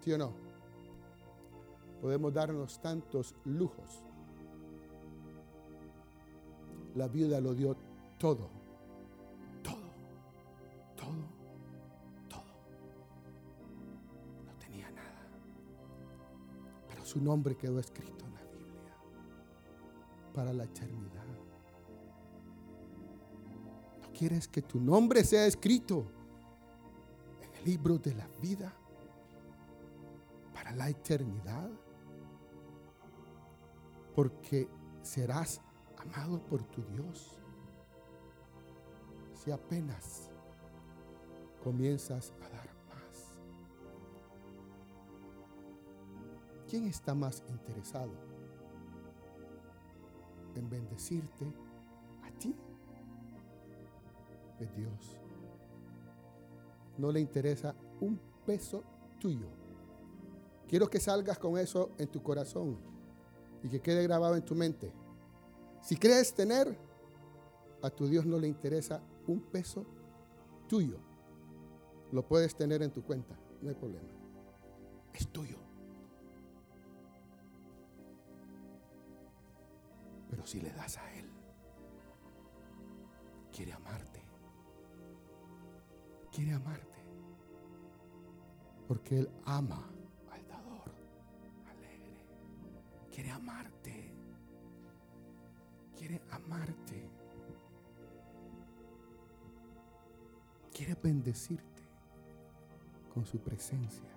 ¿Sí 0.00 0.12
o 0.12 0.18
no? 0.18 0.32
Podemos 2.00 2.32
darnos 2.34 2.80
tantos 2.80 3.34
lujos. 3.44 4.04
la 6.94 7.08
viuda 7.08 7.40
lo 7.40 7.54
dio 7.54 7.76
todo. 8.18 8.48
Todo. 9.62 9.90
Todo. 10.96 11.24
Todo. 12.28 12.44
No 14.46 14.52
tenía 14.58 14.90
nada. 14.90 15.28
Pero 16.88 17.04
su 17.04 17.20
nombre 17.20 17.56
quedó 17.56 17.78
escrito 17.78 18.24
en 18.24 18.34
la 18.34 18.44
Biblia 18.44 18.96
para 20.32 20.52
la 20.52 20.64
eternidad. 20.64 21.24
¿No 24.02 24.12
quieres 24.12 24.46
que 24.46 24.62
tu 24.62 24.80
nombre 24.80 25.24
sea 25.24 25.46
escrito 25.46 26.06
libro 27.64 27.98
de 27.98 28.14
la 28.14 28.28
vida 28.40 28.72
para 30.52 30.72
la 30.72 30.88
eternidad? 30.88 31.70
Porque 34.14 34.68
serás 35.02 35.60
amado 35.96 36.40
por 36.44 36.62
tu 36.64 36.82
Dios 36.82 37.38
si 39.34 39.50
apenas 39.50 40.30
comienzas 41.62 42.32
a 42.42 42.48
dar 42.48 42.68
más. 42.88 43.36
¿Quién 46.68 46.86
está 46.86 47.14
más 47.14 47.42
interesado 47.48 48.12
en 50.54 50.70
bendecirte 50.70 51.46
a 52.22 52.30
ti? 52.38 52.54
De 54.58 54.66
Dios. 54.68 55.23
No 56.98 57.10
le 57.10 57.20
interesa 57.20 57.74
un 58.00 58.20
peso 58.46 58.82
tuyo. 59.18 59.46
Quiero 60.68 60.88
que 60.88 61.00
salgas 61.00 61.38
con 61.38 61.58
eso 61.58 61.90
en 61.98 62.08
tu 62.08 62.22
corazón 62.22 62.78
y 63.62 63.68
que 63.68 63.80
quede 63.80 64.02
grabado 64.02 64.36
en 64.36 64.44
tu 64.44 64.54
mente. 64.54 64.92
Si 65.82 65.96
crees 65.96 66.34
tener, 66.34 66.78
a 67.82 67.90
tu 67.90 68.06
Dios 68.06 68.24
no 68.24 68.38
le 68.38 68.48
interesa 68.48 69.02
un 69.26 69.40
peso 69.40 69.84
tuyo. 70.68 70.98
Lo 72.12 72.26
puedes 72.26 72.54
tener 72.54 72.82
en 72.82 72.90
tu 72.90 73.02
cuenta, 73.02 73.36
no 73.60 73.68
hay 73.68 73.74
problema. 73.74 74.08
Es 75.12 75.28
tuyo. 75.28 75.58
Pero 80.30 80.46
si 80.46 80.60
le 80.60 80.70
das 80.70 80.98
a 80.98 81.14
Él, 81.14 81.30
quiere 83.52 83.72
amarte. 83.72 84.13
Quiere 86.34 86.52
amarte. 86.52 86.98
Porque 88.88 89.18
Él 89.20 89.30
ama 89.44 89.88
al 90.32 90.48
dador 90.48 90.92
alegre. 91.70 92.26
Quiere 93.12 93.30
amarte. 93.30 94.12
Quiere 95.96 96.20
amarte. 96.32 97.08
Quiere 100.72 100.96
bendecirte 101.00 101.82
con 103.12 103.24
su 103.24 103.38
presencia. 103.38 104.13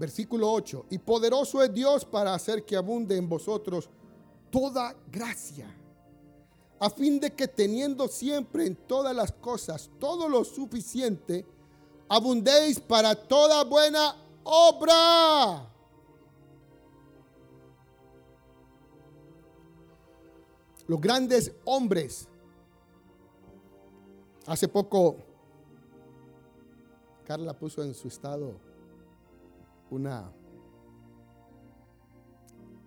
Versículo 0.00 0.50
8. 0.50 0.86
Y 0.88 0.98
poderoso 0.98 1.62
es 1.62 1.74
Dios 1.74 2.06
para 2.06 2.32
hacer 2.32 2.64
que 2.64 2.74
abunde 2.74 3.18
en 3.18 3.28
vosotros 3.28 3.90
toda 4.50 4.96
gracia, 5.12 5.76
a 6.78 6.88
fin 6.88 7.20
de 7.20 7.34
que 7.34 7.46
teniendo 7.46 8.08
siempre 8.08 8.66
en 8.66 8.74
todas 8.74 9.14
las 9.14 9.30
cosas 9.30 9.90
todo 10.00 10.26
lo 10.26 10.42
suficiente, 10.42 11.44
abundéis 12.08 12.80
para 12.80 13.14
toda 13.14 13.62
buena 13.64 14.16
obra. 14.42 15.70
Los 20.86 20.98
grandes 20.98 21.52
hombres. 21.66 22.26
Hace 24.46 24.66
poco, 24.66 25.18
Carla 27.26 27.52
puso 27.52 27.82
en 27.82 27.94
su 27.94 28.08
estado 28.08 28.69
una, 29.90 30.32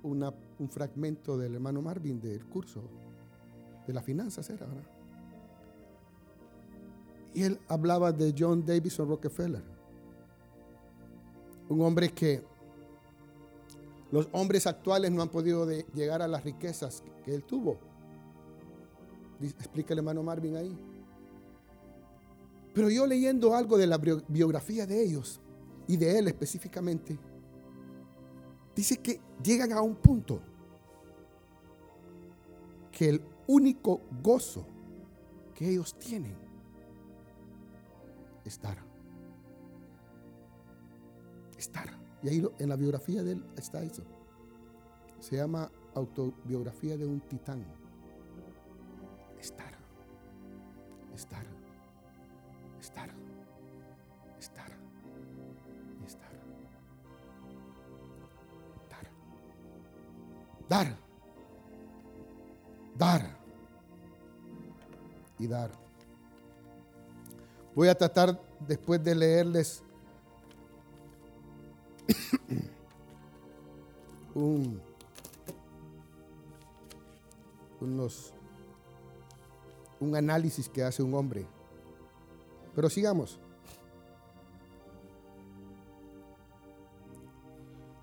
una, 0.03 0.33
un 0.59 0.69
fragmento 0.69 1.37
del 1.37 1.55
hermano 1.55 1.81
Marvin 1.81 2.19
del 2.19 2.45
curso 2.45 2.81
de 3.85 3.93
las 3.93 4.03
finanzas, 4.03 4.49
era. 4.49 4.67
Y 7.33 7.43
él 7.43 7.59
hablaba 7.67 8.11
de 8.11 8.33
John 8.37 8.65
Davison 8.65 9.07
Rockefeller, 9.09 9.63
un 11.69 11.81
hombre 11.81 12.09
que 12.09 12.43
los 14.11 14.29
hombres 14.31 14.67
actuales 14.67 15.11
no 15.11 15.23
han 15.23 15.29
podido 15.29 15.67
llegar 15.93 16.21
a 16.21 16.27
las 16.27 16.43
riquezas 16.43 17.03
que 17.25 17.33
él 17.33 17.43
tuvo. 17.43 17.79
Explica 19.41 19.93
el 19.93 19.99
hermano 19.99 20.21
Marvin 20.21 20.55
ahí. 20.55 20.77
Pero 22.73 22.89
yo 22.89 23.07
leyendo 23.07 23.55
algo 23.55 23.77
de 23.77 23.87
la 23.87 23.97
biografía 23.97 24.85
de 24.85 25.03
ellos 25.03 25.41
y 25.87 25.97
de 25.97 26.19
él 26.19 26.27
específicamente, 26.27 27.17
dice 28.75 28.97
que 28.97 29.19
llegan 29.43 29.71
a 29.73 29.81
un 29.81 29.95
punto 29.95 30.41
que 32.91 33.09
el 33.09 33.21
único 33.47 34.01
gozo 34.21 34.65
que 35.53 35.69
ellos 35.69 35.97
tienen 35.97 36.35
es 38.45 38.61
dar. 38.61 38.77
Estar. 41.57 41.89
Y 42.21 42.29
ahí 42.29 42.47
en 42.59 42.69
la 42.69 42.75
biografía 42.75 43.23
de 43.23 43.33
él 43.33 43.45
está 43.57 43.83
eso. 43.83 44.03
Se 45.19 45.37
llama 45.37 45.71
autobiografía 45.95 46.97
de 46.97 47.05
un 47.05 47.21
titán. 47.21 47.63
Estar. 49.39 49.73
Estar. 51.13 51.52
Dar. 60.73 60.97
Dar. 62.97 63.37
Y 65.37 65.45
dar. 65.45 65.69
Voy 67.75 67.89
a 67.89 67.95
tratar 67.95 68.41
después 68.59 69.03
de 69.03 69.13
leerles 69.13 69.83
un, 74.33 74.81
unos, 77.79 78.33
un 79.99 80.15
análisis 80.15 80.67
que 80.67 80.81
hace 80.83 81.03
un 81.03 81.13
hombre. 81.13 81.45
Pero 82.73 82.89
sigamos. 82.89 83.39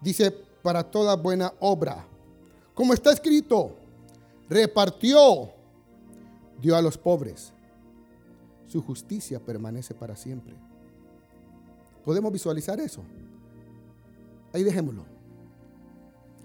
Dice, 0.01 0.31
para 0.63 0.89
toda 0.89 1.17
buena 1.17 1.53
obra. 1.59 2.07
Como 2.75 2.95
está 2.95 3.13
escrito, 3.13 3.77
repartió, 4.49 5.51
dio 6.61 6.77
a 6.77 6.83
los 6.83 6.97
pobres 6.97 7.53
su 8.71 8.81
justicia 8.81 9.41
permanece 9.41 9.95
para 9.95 10.15
siempre. 10.15 10.55
¿Podemos 12.05 12.33
visualizar 12.33 12.79
eso? 12.79 13.03
Ahí 14.53 14.63
dejémoslo. 14.63 15.05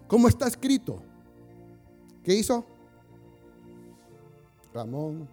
¿Cómo 0.08 0.28
está 0.28 0.48
escrito? 0.48 1.04
¿Qué 2.24 2.34
hizo? 2.34 2.66
Ramón, 4.74 5.28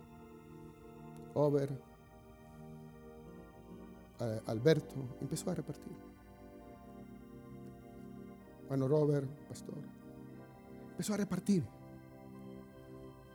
Over, 1.33 1.71
eh, 4.21 4.41
Alberto, 4.47 4.95
empezó 5.19 5.51
a 5.51 5.55
repartir. 5.55 5.93
Bueno, 8.69 8.87
Robert, 8.87 9.27
pastor, 9.49 9.79
empezó 10.93 11.15
a 11.15 11.17
repartir. 11.17 11.65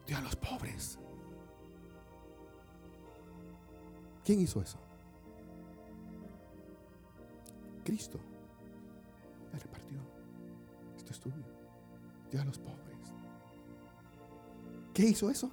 Dio 0.05 0.17
a 0.17 0.21
los 0.21 0.35
pobres. 0.35 0.97
¿Quién 4.23 4.39
hizo 4.39 4.61
eso? 4.61 4.79
Cristo. 7.83 8.19
Él 9.53 9.59
repartió. 9.59 9.97
Esto 10.95 11.11
es 11.11 11.19
tuyo. 11.19 11.43
Dio 12.31 12.41
a 12.41 12.45
los 12.45 12.59
pobres. 12.59 13.13
¿Qué 14.93 15.03
hizo 15.03 15.29
eso? 15.29 15.51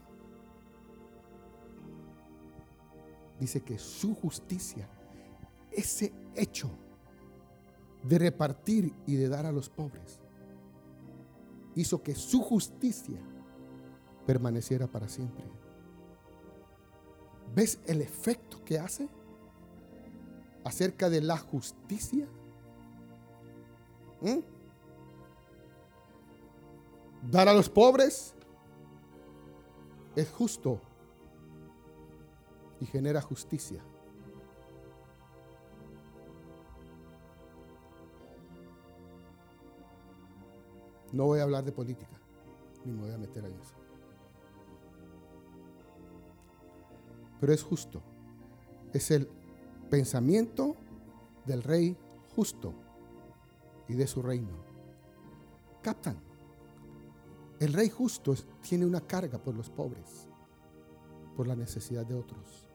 Dice 3.40 3.62
que 3.62 3.78
su 3.78 4.14
justicia, 4.14 4.88
ese 5.70 6.12
hecho 6.34 6.70
de 8.02 8.18
repartir 8.18 8.94
y 9.06 9.16
de 9.16 9.28
dar 9.28 9.46
a 9.46 9.52
los 9.52 9.68
pobres, 9.68 10.20
hizo 11.74 12.02
que 12.02 12.14
su 12.14 12.40
justicia 12.42 13.18
permaneciera 14.26 14.86
para 14.86 15.08
siempre 15.08 15.44
¿Ves 17.54 17.78
el 17.86 18.00
efecto 18.00 18.64
que 18.64 18.78
hace 18.78 19.08
acerca 20.64 21.08
de 21.08 21.20
la 21.20 21.38
justicia? 21.38 22.26
¿Mm? 24.20 24.40
Dar 27.30 27.48
a 27.48 27.54
los 27.54 27.68
pobres 27.68 28.34
es 30.16 30.28
justo 30.30 30.80
y 32.80 32.86
genera 32.86 33.20
justicia. 33.20 33.84
No 41.14 41.26
voy 41.26 41.38
a 41.38 41.44
hablar 41.44 41.64
de 41.64 41.70
política, 41.70 42.18
ni 42.84 42.90
me 42.90 43.02
voy 43.02 43.12
a 43.12 43.18
meter 43.18 43.44
en 43.44 43.54
eso. 43.54 43.74
Pero 47.38 47.52
es 47.52 47.62
justo. 47.62 48.02
Es 48.92 49.12
el 49.12 49.28
pensamiento 49.88 50.74
del 51.46 51.62
rey 51.62 51.96
justo 52.34 52.74
y 53.86 53.94
de 53.94 54.08
su 54.08 54.22
reino. 54.22 54.56
¿Captan? 55.82 56.18
El 57.60 57.72
rey 57.74 57.90
justo 57.90 58.34
tiene 58.60 58.84
una 58.84 59.00
carga 59.00 59.38
por 59.38 59.54
los 59.54 59.70
pobres, 59.70 60.28
por 61.36 61.46
la 61.46 61.54
necesidad 61.54 62.04
de 62.04 62.16
otros. 62.16 62.66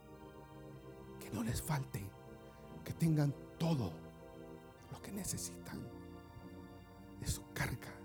Que 1.20 1.30
no 1.32 1.44
les 1.44 1.62
falte, 1.62 2.10
que 2.86 2.94
tengan 2.94 3.36
todo 3.58 3.92
lo 4.94 5.02
que 5.02 5.12
necesitan. 5.12 5.86
Es 7.22 7.32
su 7.32 7.44
carga. 7.54 7.99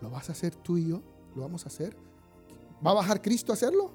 ¿Lo 0.00 0.10
vas 0.10 0.28
a 0.28 0.32
hacer 0.32 0.54
tú 0.54 0.78
y 0.78 0.88
yo? 0.88 1.02
¿Lo 1.34 1.42
vamos 1.42 1.64
a 1.64 1.68
hacer? 1.68 1.96
¿Va 2.84 2.92
a 2.92 2.94
bajar 2.94 3.20
Cristo 3.20 3.52
a 3.52 3.54
hacerlo? 3.54 3.90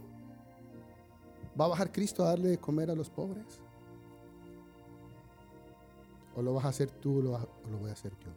¿Va 1.59 1.65
a 1.65 1.69
bajar 1.69 1.91
Cristo 1.91 2.23
a 2.23 2.27
darle 2.27 2.49
de 2.49 2.57
comer 2.57 2.91
a 2.91 2.95
los 2.95 3.09
pobres? 3.09 3.61
¿O 6.35 6.41
lo 6.41 6.53
vas 6.53 6.65
a 6.65 6.69
hacer 6.69 6.91
tú 6.91 7.19
o 7.19 7.21
lo, 7.21 7.79
voy 7.79 7.89
a 7.89 7.93
hacer 7.93 8.11
yo? 8.19 8.29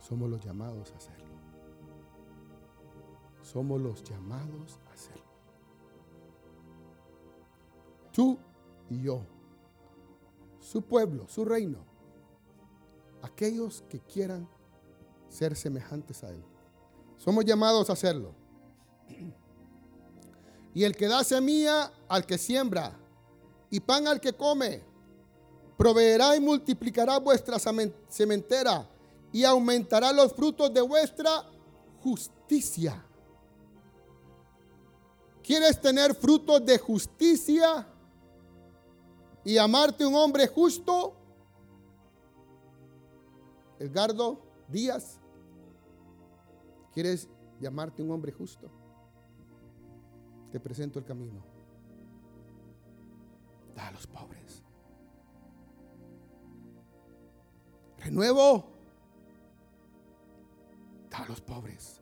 Somos 0.00 0.30
los 0.30 0.42
llamados 0.44 0.92
a 0.92 0.96
hacerlo. 0.96 1.26
Somos 3.42 3.80
los 3.80 4.02
llamados 4.02 4.80
a 4.88 4.92
hacerlo. 4.92 5.22
Tú 8.12 8.38
y 8.88 9.02
yo. 9.02 9.20
Su 10.58 10.82
pueblo, 10.82 11.28
su 11.28 11.44
reino. 11.44 11.95
Aquellos 13.26 13.82
que 13.88 13.98
quieran 13.98 14.48
ser 15.28 15.56
semejantes 15.56 16.22
a 16.22 16.30
Él. 16.30 16.44
Somos 17.18 17.44
llamados 17.44 17.90
a 17.90 17.94
hacerlo. 17.94 18.34
Y 20.72 20.84
el 20.84 20.94
que 20.94 21.08
da 21.08 21.24
semilla 21.24 21.92
al 22.08 22.24
que 22.24 22.38
siembra 22.38 22.96
y 23.68 23.80
pan 23.80 24.06
al 24.06 24.20
que 24.20 24.32
come, 24.32 24.82
proveerá 25.76 26.36
y 26.36 26.40
multiplicará 26.40 27.18
vuestra 27.18 27.58
sementera 27.58 28.88
y 29.32 29.42
aumentará 29.42 30.12
los 30.12 30.32
frutos 30.32 30.72
de 30.72 30.82
vuestra 30.82 31.44
justicia. 32.02 33.04
¿Quieres 35.42 35.80
tener 35.80 36.14
frutos 36.14 36.64
de 36.64 36.78
justicia 36.78 37.86
y 39.44 39.58
amarte 39.58 40.06
un 40.06 40.14
hombre 40.14 40.46
justo? 40.46 41.25
Edgardo 43.78 44.40
Díaz 44.68 45.20
¿Quieres 46.96 47.28
llamarte 47.60 48.02
un 48.02 48.10
hombre 48.10 48.32
justo? 48.32 48.70
Te 50.50 50.58
presento 50.58 50.98
el 50.98 51.04
camino. 51.04 51.44
Da 53.74 53.88
a 53.88 53.90
los 53.90 54.06
pobres. 54.06 54.62
Renuevo. 57.98 58.64
Da 61.10 61.18
a 61.18 61.28
los 61.28 61.42
pobres. 61.42 62.00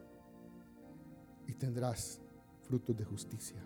Y 1.49 1.55
tendrás 1.55 2.21
frutos 2.63 2.97
de 2.97 3.05
justicia. 3.05 3.61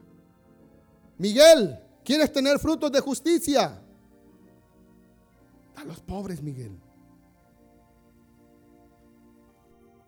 Miguel, 1.18 1.79
¿quieres 2.03 2.33
tener 2.33 2.59
frutos 2.59 2.90
de 2.90 3.01
justicia? 3.01 3.83
Da 5.75 5.83
a 5.83 5.85
los 5.85 6.01
pobres, 6.01 6.40
Miguel. 6.40 6.81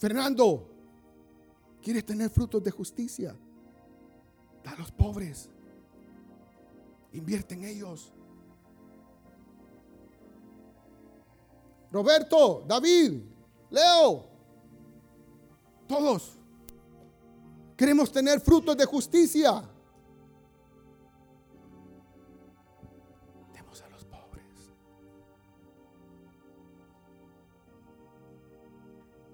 Fernando, 0.00 0.70
¿Quieres 1.82 2.04
tener 2.04 2.30
frutos 2.30 2.62
de 2.62 2.70
justicia? 2.70 3.34
Da 4.62 4.72
a 4.72 4.76
los 4.76 4.90
pobres. 4.90 5.48
Invierte 7.12 7.54
en 7.54 7.64
ellos. 7.64 8.12
Roberto, 11.90 12.62
David, 12.68 13.20
Leo, 13.70 14.24
todos 15.88 16.38
queremos 17.76 18.12
tener 18.12 18.40
frutos 18.40 18.76
de 18.76 18.84
justicia. 18.84 19.68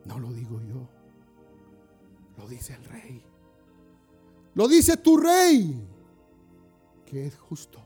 No 0.07 0.19
lo 0.19 0.33
digo 0.33 0.61
yo 0.61 0.97
dice 2.49 2.75
el 2.75 2.85
rey. 2.85 3.23
Lo 4.55 4.69
dice 4.69 4.97
tu 4.97 5.17
rey, 5.17 5.87
que 7.05 7.27
es 7.27 7.37
justo 7.37 7.79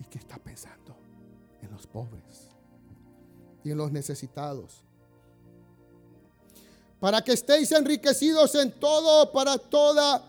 y 0.00 0.04
que 0.04 0.18
está 0.18 0.38
pensando 0.38 0.96
en 1.60 1.70
los 1.70 1.86
pobres 1.86 2.48
y 3.62 3.70
en 3.70 3.78
los 3.78 3.92
necesitados. 3.92 4.82
Para 6.98 7.22
que 7.22 7.32
estéis 7.32 7.72
enriquecidos 7.72 8.54
en 8.54 8.72
todo, 8.72 9.30
para 9.32 9.58
toda 9.58 10.24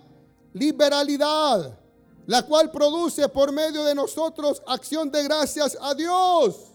liberalidad, 0.54 1.80
la 2.26 2.46
cual 2.46 2.70
produce 2.72 3.30
por 3.30 3.54
medio 3.54 3.86
de 3.86 3.96
nosotros 3.96 4.62
acción 4.68 5.10
de 5.10 5.24
gracias 5.24 5.78
a 5.80 5.96
Dios. 5.96 6.74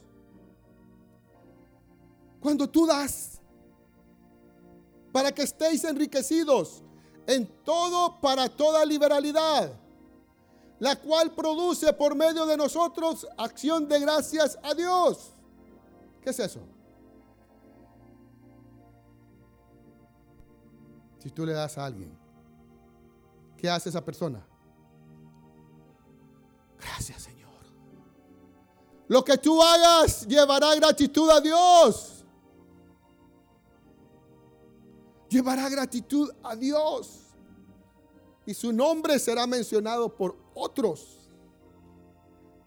Cuando 2.41 2.69
tú 2.69 2.87
das, 2.87 3.32
para 5.13 5.33
que 5.33 5.43
estéis 5.43 5.85
enriquecidos 5.85 6.83
en 7.27 7.47
todo 7.65 8.21
para 8.21 8.49
toda 8.49 8.85
liberalidad, 8.85 9.73
la 10.79 10.97
cual 10.97 11.31
produce 11.33 11.93
por 11.93 12.17
medio 12.17 12.47
de 12.47 12.57
nosotros 12.57 13.27
acción 13.37 13.87
de 13.87 14.01
gracias 14.01 14.59
a 14.63 14.75
Dios. 14.75 15.33
¿Qué 16.21 16.31
es 16.31 16.41
eso? 16.41 16.61
Si 21.19 21.31
tú 21.31 21.47
le 21.47 21.53
das 21.53 21.79
a 21.79 21.85
alguien, 21.85 22.17
¿qué 23.57 23.71
hace 23.71 23.91
esa 23.91 24.05
persona? 24.05 24.45
Gracias, 26.81 27.23
Señor. 27.23 27.51
Lo 29.07 29.25
que 29.25 29.39
tú 29.39 29.63
hagas 29.63 30.27
llevará 30.27 30.75
gratitud 30.75 31.31
a 31.31 31.41
Dios. 31.41 32.22
Llevará 35.33 35.69
gratitud 35.69 36.31
a 36.43 36.55
Dios. 36.55 37.21
Y 38.45 38.55
su 38.55 38.73
nombre 38.73 39.19
será 39.19 39.47
mencionado 39.47 40.15
por 40.15 40.37
otros. 40.55 41.31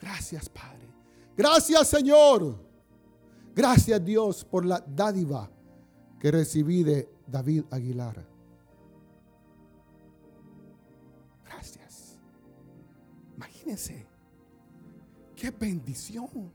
Gracias, 0.02 0.50
Padre. 0.50 0.88
Gracias, 1.38 1.88
Señor. 1.88 2.58
Gracias, 3.54 4.04
Dios, 4.04 4.44
por 4.44 4.66
la 4.66 4.84
dádiva 4.86 5.50
que 6.20 6.32
recibí 6.32 6.84
de 6.84 7.10
David 7.28 7.66
Aguilar. 7.70 8.26
Gracias. 11.46 12.18
Imagínense. 13.36 14.08
Qué 15.36 15.52
bendición. 15.52 16.52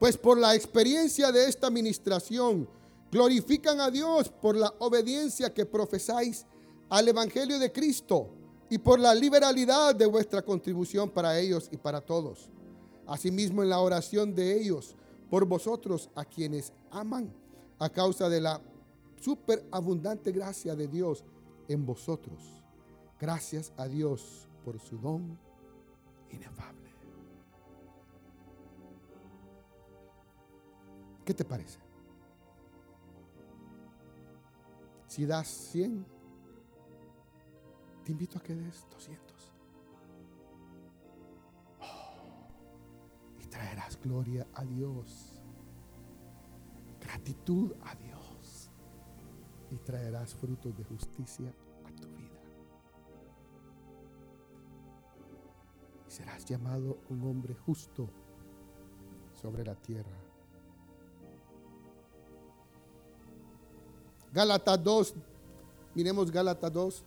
Pues 0.00 0.16
por 0.16 0.38
la 0.38 0.54
experiencia 0.54 1.30
de 1.30 1.46
esta 1.46 1.66
administración, 1.66 2.66
glorifican 3.12 3.82
a 3.82 3.90
Dios 3.90 4.30
por 4.30 4.56
la 4.56 4.72
obediencia 4.78 5.52
que 5.52 5.66
profesáis 5.66 6.46
al 6.88 7.06
Evangelio 7.06 7.58
de 7.58 7.70
Cristo 7.70 8.30
y 8.70 8.78
por 8.78 8.98
la 8.98 9.14
liberalidad 9.14 9.94
de 9.94 10.06
vuestra 10.06 10.40
contribución 10.40 11.10
para 11.10 11.38
ellos 11.38 11.68
y 11.70 11.76
para 11.76 12.00
todos. 12.00 12.48
Asimismo 13.06 13.62
en 13.62 13.68
la 13.68 13.80
oración 13.80 14.34
de 14.34 14.58
ellos 14.58 14.96
por 15.28 15.44
vosotros 15.44 16.08
a 16.14 16.24
quienes 16.24 16.72
aman 16.90 17.30
a 17.78 17.90
causa 17.90 18.30
de 18.30 18.40
la 18.40 18.58
superabundante 19.20 20.32
gracia 20.32 20.74
de 20.74 20.88
Dios 20.88 21.24
en 21.68 21.84
vosotros. 21.84 22.40
Gracias 23.20 23.70
a 23.76 23.86
Dios 23.86 24.48
por 24.64 24.80
su 24.80 24.96
don 24.96 25.38
inefable. 26.30 26.79
¿Qué 31.30 31.34
te 31.34 31.44
parece? 31.44 31.78
Si 35.06 35.24
das 35.24 35.46
100, 35.46 36.04
te 38.04 38.10
invito 38.10 38.36
a 38.36 38.42
que 38.42 38.52
des 38.52 38.84
200. 38.90 39.52
y 43.38 43.46
traerás 43.46 43.96
gloria 44.00 44.44
a 44.54 44.64
Dios, 44.64 45.40
gratitud 46.98 47.74
a 47.84 47.94
Dios 47.94 48.72
y 49.70 49.76
traerás 49.76 50.34
frutos 50.34 50.76
de 50.76 50.82
justicia 50.82 51.54
a 51.84 51.92
tu 51.92 52.08
vida. 52.08 52.42
Y 56.08 56.10
serás 56.10 56.44
llamado 56.44 56.98
un 57.08 57.22
hombre 57.22 57.54
justo 57.54 58.10
sobre 59.32 59.64
la 59.64 59.76
tierra. 59.76 60.19
Gálatas 64.32 64.82
2, 64.82 65.14
miremos 65.94 66.30
Gálatas 66.30 66.72
2. 66.72 67.04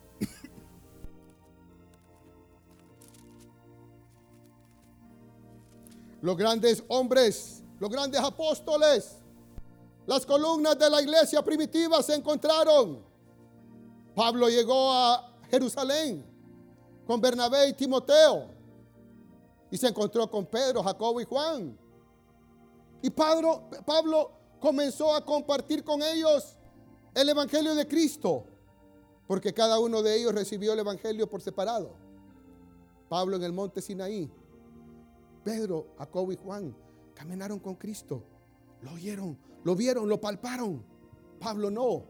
los 6.20 6.36
grandes 6.36 6.84
hombres, 6.88 7.62
los 7.80 7.90
grandes 7.90 8.20
apóstoles, 8.20 9.16
las 10.06 10.26
columnas 10.26 10.78
de 10.78 10.90
la 10.90 11.00
iglesia 11.00 11.42
primitiva 11.42 12.02
se 12.02 12.14
encontraron. 12.14 13.02
Pablo 14.14 14.48
llegó 14.48 14.92
a 14.92 15.34
Jerusalén 15.50 16.24
con 17.06 17.20
Bernabé 17.20 17.68
y 17.68 17.72
Timoteo 17.72 18.48
y 19.70 19.78
se 19.78 19.88
encontró 19.88 20.30
con 20.30 20.44
Pedro, 20.46 20.82
Jacobo 20.82 21.20
y 21.20 21.24
Juan. 21.24 21.78
Y 23.02 23.10
Pablo, 23.10 23.64
Pablo 23.84 24.30
comenzó 24.60 25.14
a 25.14 25.24
compartir 25.24 25.82
con 25.82 26.02
ellos 26.02 26.56
el 27.14 27.28
Evangelio 27.28 27.74
de 27.74 27.86
Cristo, 27.86 28.44
porque 29.26 29.54
cada 29.54 29.78
uno 29.78 30.02
de 30.02 30.16
ellos 30.16 30.34
recibió 30.34 30.72
el 30.72 30.80
Evangelio 30.80 31.28
por 31.28 31.40
separado. 31.40 31.94
Pablo 33.08 33.36
en 33.36 33.44
el 33.44 33.52
monte 33.52 33.80
Sinaí, 33.80 34.30
Pedro, 35.44 35.94
Jacobo 35.98 36.32
y 36.32 36.36
Juan 36.36 36.74
caminaron 37.14 37.60
con 37.60 37.76
Cristo, 37.76 38.24
lo 38.82 38.92
oyeron, 38.92 39.38
lo 39.62 39.76
vieron, 39.76 40.08
lo 40.08 40.20
palparon. 40.20 40.82
Pablo 41.38 41.70
no, 41.70 42.04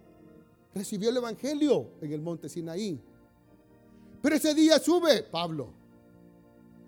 recibió 0.74 1.10
el 1.10 1.16
Evangelio 1.18 1.90
en 2.00 2.12
el 2.12 2.22
monte 2.22 2.48
Sinaí. 2.48 3.00
Pero 4.22 4.36
ese 4.36 4.54
día 4.54 4.78
sube 4.78 5.22
Pablo 5.24 5.68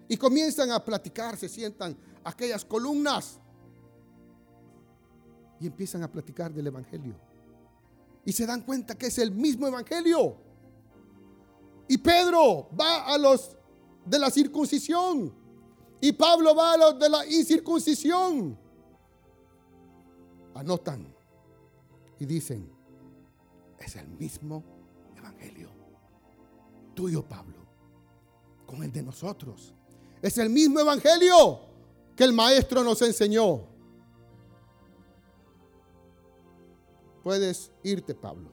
y 0.09 0.17
comienzan 0.17 0.71
a 0.71 0.83
platicar, 0.83 1.37
se 1.37 1.49
sientan 1.49 1.97
aquellas 2.25 2.65
columnas 2.65 3.39
y 5.61 5.67
empiezan 5.67 6.03
a 6.03 6.11
platicar 6.11 6.53
del 6.53 6.69
Evangelio. 6.69 7.26
Y 8.27 8.33
se 8.33 8.45
dan 8.45 8.61
cuenta 8.61 8.99
que 8.99 9.07
es 9.07 9.17
el 9.19 9.31
mismo 9.31 9.67
Evangelio. 9.67 10.37
Y 11.89 11.97
Pedro 11.97 12.69
va 12.79 13.07
a 13.07 13.17
los 13.17 13.57
de 14.05 14.19
la 14.19 14.31
circuncisión. 14.31 15.33
Y 16.01 16.12
Pablo 16.12 16.55
va 16.55 16.75
a 16.75 16.77
los 16.77 16.99
de 16.99 17.09
la 17.09 17.25
incircuncisión. 17.25 18.59
Anotan 20.55 21.15
y 22.19 22.27
dicen, 22.27 22.71
es 23.79 23.97
el 23.97 24.09
mismo 24.09 24.65
Evangelio. 25.17 25.71
Tuyo, 26.95 27.23
Pablo, 27.23 27.59
con 28.67 28.83
el 28.83 28.93
de 28.93 29.03
nosotros. 29.03 29.75
Es 30.21 30.39
el 30.39 30.51
mismo 30.51 30.81
Evangelio 30.81 31.61
que 32.17 32.25
el 32.25 32.33
Maestro 32.33 32.83
nos 32.83 33.01
enseñó. 33.03 33.76
Puedes 37.27 37.73
irte, 37.83 38.15
Pablo. 38.15 38.53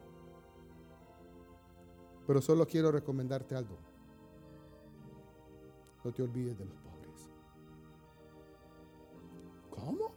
Pero 2.25 2.41
solo 2.41 2.65
quiero 2.65 2.91
recomendarte 2.91 3.53
algo. 3.53 3.77
No 6.03 6.11
te 6.11 6.23
olvides 6.23 6.57
de 6.57 6.65
los 6.65 6.75
pobres. 6.77 7.29
¿Cómo? 9.69 10.11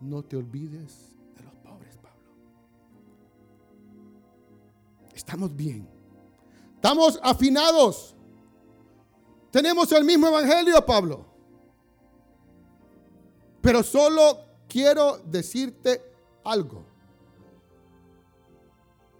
No 0.00 0.22
te 0.22 0.38
olvides 0.38 1.14
de 1.36 1.42
los 1.42 1.54
pobres, 1.56 1.98
Pablo. 1.98 2.24
Estamos 5.12 5.54
bien. 5.54 5.86
Estamos 6.76 7.20
afinados. 7.22 8.16
Tenemos 9.50 9.92
el 9.92 10.02
mismo 10.02 10.28
evangelio, 10.28 10.86
Pablo. 10.86 11.26
Pero 13.60 13.82
solo 13.82 14.38
quiero 14.66 15.18
decirte 15.26 16.11
algo. 16.44 16.84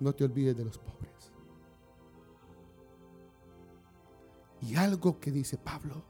No 0.00 0.14
te 0.14 0.24
olvides 0.24 0.56
de 0.56 0.64
los 0.64 0.78
pobres. 0.78 1.32
Y 4.60 4.76
algo 4.76 5.18
que 5.18 5.30
dice 5.30 5.58
Pablo, 5.58 6.02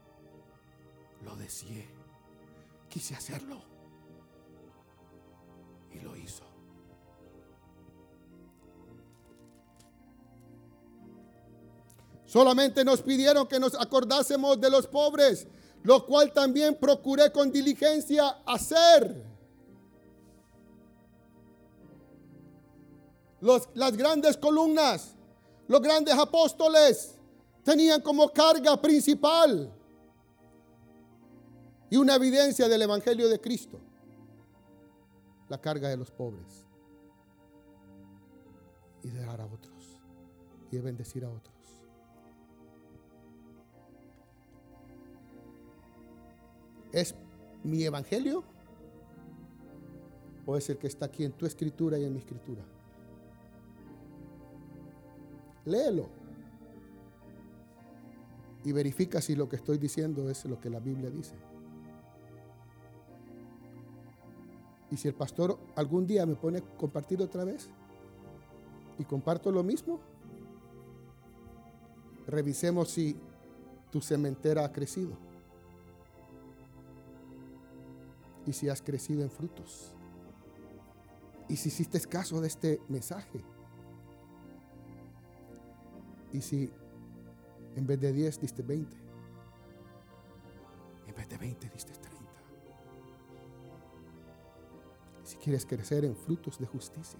lo 1.23 1.35
deseé. 1.35 1.87
Quise 2.89 3.15
hacerlo. 3.15 3.61
Y 5.91 5.99
lo 5.99 6.15
hizo. 6.15 6.43
Solamente 12.25 12.83
nos 12.83 13.01
pidieron 13.01 13.47
que 13.47 13.59
nos 13.59 13.79
acordásemos 13.79 14.59
de 14.59 14.71
los 14.71 14.87
pobres, 14.87 15.47
lo 15.83 16.03
cual 16.05 16.33
también 16.33 16.75
procuré 16.79 17.31
con 17.31 17.51
diligencia 17.51 18.27
hacer. 18.45 19.32
Las 23.73 23.97
grandes 23.97 24.37
columnas, 24.37 25.15
los 25.67 25.81
grandes 25.81 26.17
apóstoles 26.17 27.15
tenían 27.63 28.01
como 28.01 28.29
carga 28.29 28.81
principal 28.81 29.71
y 31.89 31.97
una 31.97 32.15
evidencia 32.15 32.67
del 32.69 32.81
Evangelio 32.81 33.27
de 33.27 33.39
Cristo, 33.39 33.79
la 35.49 35.59
carga 35.59 35.89
de 35.89 35.97
los 35.97 36.09
pobres 36.09 36.65
y 39.03 39.09
de 39.09 39.25
dar 39.25 39.41
a 39.41 39.45
otros 39.45 39.99
y 40.71 40.77
de 40.77 40.81
bendecir 40.81 41.25
a 41.25 41.29
otros. 41.29 41.53
¿Es 46.93 47.13
mi 47.63 47.83
evangelio? 47.83 48.43
¿O 50.45 50.55
es 50.55 50.69
el 50.69 50.77
que 50.77 50.87
está 50.87 51.07
aquí 51.07 51.25
en 51.25 51.33
tu 51.33 51.45
escritura 51.45 51.97
y 51.97 52.05
en 52.05 52.13
mi 52.13 52.19
escritura? 52.19 52.63
Léelo. 55.65 56.09
Y 58.63 58.71
verifica 58.71 59.21
si 59.21 59.35
lo 59.35 59.49
que 59.49 59.57
estoy 59.57 59.77
diciendo 59.77 60.29
es 60.29 60.45
lo 60.45 60.59
que 60.59 60.69
la 60.69 60.79
Biblia 60.79 61.09
dice. 61.09 61.35
Y 64.89 64.97
si 64.97 65.07
el 65.07 65.15
pastor 65.15 65.57
algún 65.75 66.05
día 66.05 66.25
me 66.25 66.35
pone 66.35 66.59
a 66.59 66.61
compartir 66.77 67.21
otra 67.21 67.43
vez 67.43 67.69
y 68.99 69.03
comparto 69.03 69.51
lo 69.51 69.63
mismo, 69.63 69.99
revisemos 72.27 72.89
si 72.89 73.17
tu 73.91 74.01
cementera 74.01 74.63
ha 74.63 74.71
crecido 74.71 75.13
y 78.45 78.53
si 78.53 78.69
has 78.69 78.81
crecido 78.81 79.23
en 79.23 79.31
frutos 79.31 79.93
y 81.49 81.55
si 81.55 81.69
hiciste 81.69 81.99
caso 82.01 82.41
de 82.41 82.47
este 82.47 82.81
mensaje 82.89 83.41
y 86.33 86.41
si 86.41 86.69
en 87.75 87.87
vez 87.87 87.99
de 87.99 88.11
10 88.11 88.41
diste 88.41 88.61
20, 88.63 88.97
en 91.07 91.15
vez 91.15 91.29
de 91.29 91.37
20 91.37 91.69
diste 91.69 91.93
30. 91.93 92.19
Si 95.23 95.37
quieres 95.37 95.65
crecer 95.65 96.03
en 96.03 96.15
frutos 96.15 96.59
de 96.59 96.65
justicia. 96.65 97.19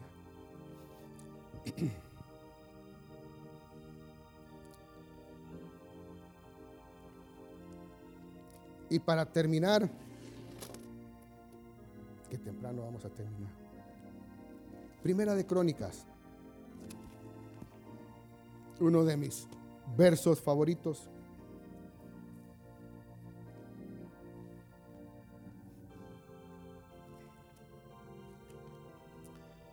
Y 8.90 9.00
para 9.00 9.26
terminar, 9.26 9.90
que 12.30 12.38
temprano 12.38 12.84
vamos 12.84 13.04
a 13.06 13.10
terminar. 13.10 13.52
Primera 15.02 15.34
de 15.34 15.48
Crónicas, 15.48 16.06
uno 18.80 19.04
de 19.04 19.18
mis 19.18 19.48
versos 19.98 20.42
favoritos. 20.42 21.10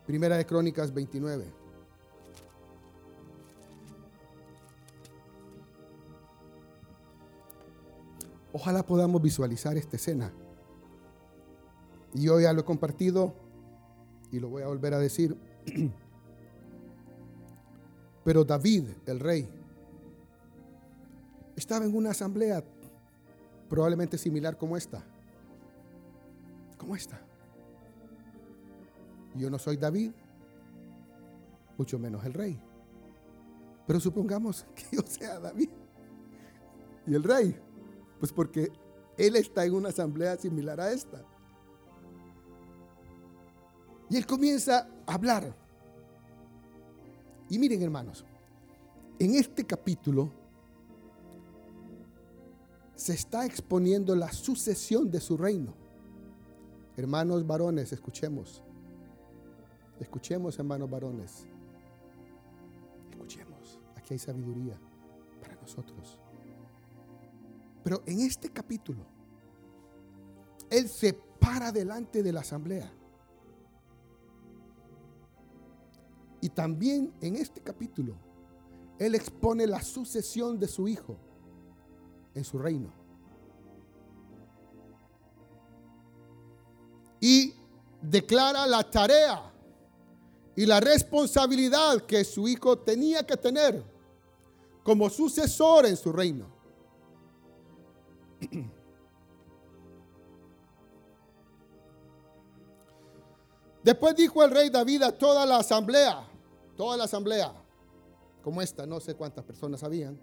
Primera 0.07 0.37
de 0.37 0.45
Crónicas 0.45 0.93
29. 0.93 1.61
Ojalá 8.53 8.85
podamos 8.85 9.23
visualizar 9.23 9.77
esta 9.77 9.97
escena. 9.97 10.33
Y 12.13 12.25
yo 12.25 12.41
ya 12.41 12.53
lo 12.53 12.63
he 12.63 12.65
compartido 12.65 13.35
y 14.33 14.41
lo 14.41 14.49
voy 14.49 14.63
a 14.63 14.67
volver 14.67 14.95
a 14.95 14.99
decir 14.99 15.37
Pero 18.25 18.45
David, 18.45 18.85
el 19.07 19.21
rey, 19.21 19.49
estaba 21.57 21.85
en 21.85 21.95
una 21.95 22.11
asamblea 22.11 22.63
probablemente 23.69 24.19
similar 24.19 24.57
como 24.57 24.77
esta. 24.77 25.03
Como 26.77 26.97
esta. 26.97 27.21
Yo 29.37 29.49
no 29.49 29.59
soy 29.59 29.77
David, 29.77 30.13
mucho 31.79 31.99
menos 31.99 32.25
el 32.25 32.35
rey. 32.35 32.61
Pero 33.87 34.01
supongamos 34.01 34.67
que 34.75 34.97
yo 34.97 35.03
sea 35.07 35.39
David 35.39 35.71
y 37.07 37.15
el 37.15 37.23
rey. 37.23 37.57
Pues 38.19 38.33
porque 38.33 38.71
él 39.17 39.37
está 39.37 39.65
en 39.65 39.75
una 39.75 39.89
asamblea 39.91 40.37
similar 40.37 40.81
a 40.81 40.93
esta. 40.93 41.23
Y 44.09 44.17
él 44.17 44.27
comienza 44.27 44.89
a 45.07 45.15
hablar. 45.15 45.55
Y 47.51 47.59
miren 47.59 47.83
hermanos, 47.83 48.25
en 49.19 49.35
este 49.35 49.67
capítulo 49.67 50.31
se 52.95 53.13
está 53.13 53.45
exponiendo 53.45 54.15
la 54.15 54.33
sucesión 54.33 55.11
de 55.11 55.21
su 55.21 55.37
reino. 55.37 55.75
Hermanos 56.97 57.47
varones, 57.47 57.93
escuchemos. 57.93 58.63
Escuchemos, 59.99 60.59
hermanos 60.59 60.89
varones. 60.89 61.45
Escuchemos. 63.11 63.81
Aquí 63.97 64.15
hay 64.15 64.19
sabiduría 64.19 64.79
para 65.41 65.57
nosotros. 65.57 66.19
Pero 67.83 68.03
en 68.07 68.21
este 68.21 68.51
capítulo, 68.51 69.05
Él 70.71 70.89
se 70.89 71.15
para 71.15 71.73
delante 71.73 72.23
de 72.23 72.33
la 72.33 72.41
asamblea. 72.41 72.93
Y 76.41 76.49
también 76.49 77.13
en 77.21 77.37
este 77.37 77.61
capítulo, 77.61 78.17
Él 78.99 79.15
expone 79.15 79.67
la 79.67 79.83
sucesión 79.83 80.59
de 80.59 80.69
su 80.69 80.89
hijo 80.89 81.17
en 82.35 82.45
su 82.45 82.59
reino. 82.59 82.93
Y 87.21 87.55
declara 88.01 88.67
la 88.67 88.83
tarea 88.91 89.53
y 90.57 90.65
la 90.65 90.81
responsabilidad 90.81 92.03
que 92.07 92.25
su 92.25 92.49
hijo 92.49 92.79
tenía 92.79 93.27
que 93.27 93.37
tener 93.37 93.85
como 94.83 95.11
sucesor 95.11 95.87
en 95.87 95.97
su 95.97 96.13
reino. 96.13 96.47
Después 103.83 104.15
dijo 104.15 104.43
el 104.45 104.51
rey 104.51 104.71
David 104.71 105.03
a 105.03 105.13
toda 105.13 105.47
la 105.47 105.59
asamblea, 105.59 106.29
toda 106.77 106.97
la 106.97 107.05
asamblea, 107.05 107.53
como 108.43 108.61
esta, 108.61 108.87
no 108.87 109.01
sé 109.01 109.15
cuántas 109.15 109.45
personas 109.45 109.83
habían. 109.83 110.21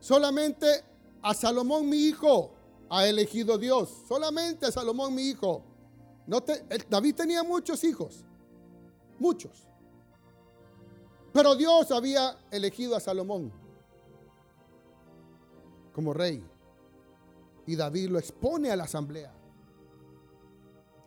Solamente 0.00 0.84
a 1.22 1.34
Salomón 1.34 1.88
mi 1.88 1.96
hijo 1.96 2.52
ha 2.88 3.06
elegido 3.06 3.58
Dios. 3.58 4.04
Solamente 4.08 4.66
a 4.66 4.72
Salomón 4.72 5.14
mi 5.14 5.22
hijo. 5.22 5.62
David 6.88 7.14
tenía 7.14 7.42
muchos 7.42 7.82
hijos. 7.84 8.24
Muchos. 9.18 9.66
Pero 11.32 11.54
Dios 11.56 11.90
había 11.90 12.38
elegido 12.50 12.96
a 12.96 13.00
Salomón 13.00 13.52
como 15.92 16.12
rey. 16.12 16.44
Y 17.66 17.76
David 17.76 18.10
lo 18.10 18.18
expone 18.18 18.70
a 18.70 18.76
la 18.76 18.84
asamblea. 18.84 19.32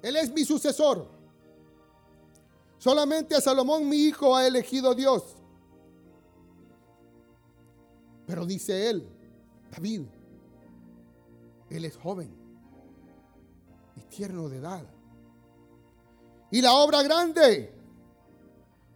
Él 0.02 0.16
es 0.16 0.32
mi 0.32 0.44
sucesor. 0.46 1.08
Solamente 2.78 3.36
a 3.36 3.42
Salomón 3.42 3.88
mi 3.88 3.98
hijo 3.98 4.36
ha 4.36 4.48
elegido 4.48 4.96
Dios. 4.96 5.36
Pero 8.26 8.46
dice 8.46 8.90
él, 8.90 9.10
David, 9.72 10.04
él 11.70 11.86
es 11.86 11.98
joven 11.98 12.34
y 13.96 14.02
tierno 14.02 14.50
de 14.50 14.58
edad. 14.58 14.84
Y 16.52 16.62
la 16.62 16.74
obra 16.74 17.04
grande, 17.04 17.74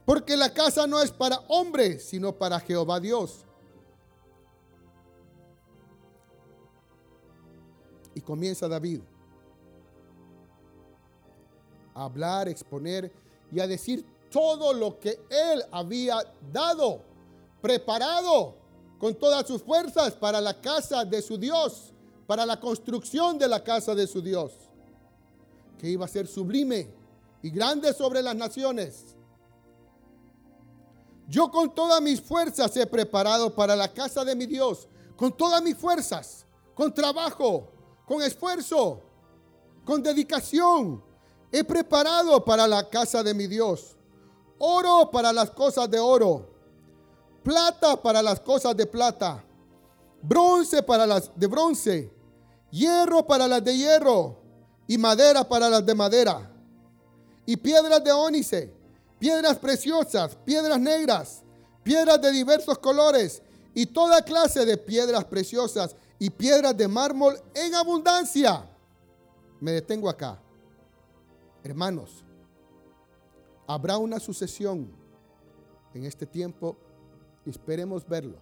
porque 0.05 0.37
la 0.37 0.53
casa 0.53 0.87
no 0.87 1.01
es 1.01 1.11
para 1.11 1.39
hombres, 1.49 2.05
sino 2.05 2.33
para 2.37 2.59
Jehová 2.59 2.99
Dios. 2.99 3.45
Y 8.15 8.21
comienza 8.21 8.67
David 8.67 9.01
a 11.93 12.05
hablar, 12.05 12.47
exponer 12.47 13.11
y 13.51 13.59
a 13.59 13.67
decir 13.67 14.05
todo 14.31 14.73
lo 14.73 14.99
que 14.99 15.19
él 15.29 15.63
había 15.71 16.17
dado, 16.51 17.01
preparado 17.61 18.55
con 18.97 19.13
todas 19.15 19.45
sus 19.45 19.61
fuerzas 19.61 20.13
para 20.15 20.41
la 20.41 20.59
casa 20.59 21.05
de 21.05 21.21
su 21.21 21.37
Dios, 21.37 21.93
para 22.25 22.45
la 22.45 22.59
construcción 22.59 23.37
de 23.37 23.47
la 23.47 23.63
casa 23.63 23.93
de 23.93 24.07
su 24.07 24.21
Dios, 24.21 24.53
que 25.77 25.89
iba 25.89 26.05
a 26.05 26.07
ser 26.07 26.27
sublime 26.27 26.89
y 27.41 27.49
grande 27.49 27.93
sobre 27.93 28.21
las 28.21 28.35
naciones. 28.35 29.15
Yo 31.27 31.51
con 31.51 31.73
todas 31.73 32.01
mis 32.01 32.21
fuerzas 32.21 32.75
he 32.75 32.85
preparado 32.87 33.53
para 33.53 33.75
la 33.75 33.93
casa 33.93 34.25
de 34.25 34.35
mi 34.35 34.45
Dios, 34.45 34.87
con 35.15 35.35
todas 35.35 35.61
mis 35.61 35.77
fuerzas, 35.77 36.45
con 36.73 36.93
trabajo, 36.93 37.69
con 38.05 38.21
esfuerzo, 38.21 39.01
con 39.85 40.01
dedicación, 40.01 41.03
He 41.55 41.63
preparado 41.63 42.43
para 42.43 42.67
la 42.67 42.89
casa 42.89 43.21
de 43.21 43.31
mi 43.35 43.45
Dios. 43.45 43.95
Oro 44.57 45.11
para 45.11 45.31
las 45.31 45.51
cosas 45.51 45.87
de 45.87 45.99
oro, 45.99 46.49
plata 47.43 48.01
para 48.01 48.23
las 48.23 48.39
cosas 48.39 48.75
de 48.75 48.87
plata, 48.87 49.43
bronce 50.23 50.81
para 50.81 51.05
las 51.05 51.29
de 51.35 51.45
bronce, 51.45 52.11
hierro 52.71 53.27
para 53.27 53.47
las 53.47 53.63
de 53.63 53.77
hierro 53.77 54.35
y 54.87 54.97
madera 54.97 55.47
para 55.47 55.69
las 55.69 55.85
de 55.85 55.93
madera, 55.93 56.51
y 57.45 57.55
piedras 57.55 58.03
de 58.03 58.11
ónice, 58.11 58.73
piedras 59.19 59.59
preciosas, 59.59 60.35
piedras 60.43 60.79
negras, 60.79 61.43
piedras 61.83 62.19
de 62.19 62.31
diversos 62.31 62.79
colores 62.79 63.43
y 63.75 63.85
toda 63.85 64.23
clase 64.23 64.65
de 64.65 64.77
piedras 64.77 65.25
preciosas 65.25 65.95
y 66.23 66.29
piedras 66.29 66.77
de 66.77 66.87
mármol 66.87 67.35
en 67.53 67.75
abundancia. 67.75 68.65
Me 69.59 69.73
detengo 69.73 70.07
acá. 70.07 70.39
Hermanos, 71.61 72.23
habrá 73.67 73.97
una 73.97 74.21
sucesión 74.21 74.89
en 75.93 76.05
este 76.05 76.25
tiempo 76.25 76.77
y 77.45 77.49
esperemos 77.49 78.07
verlo. 78.07 78.37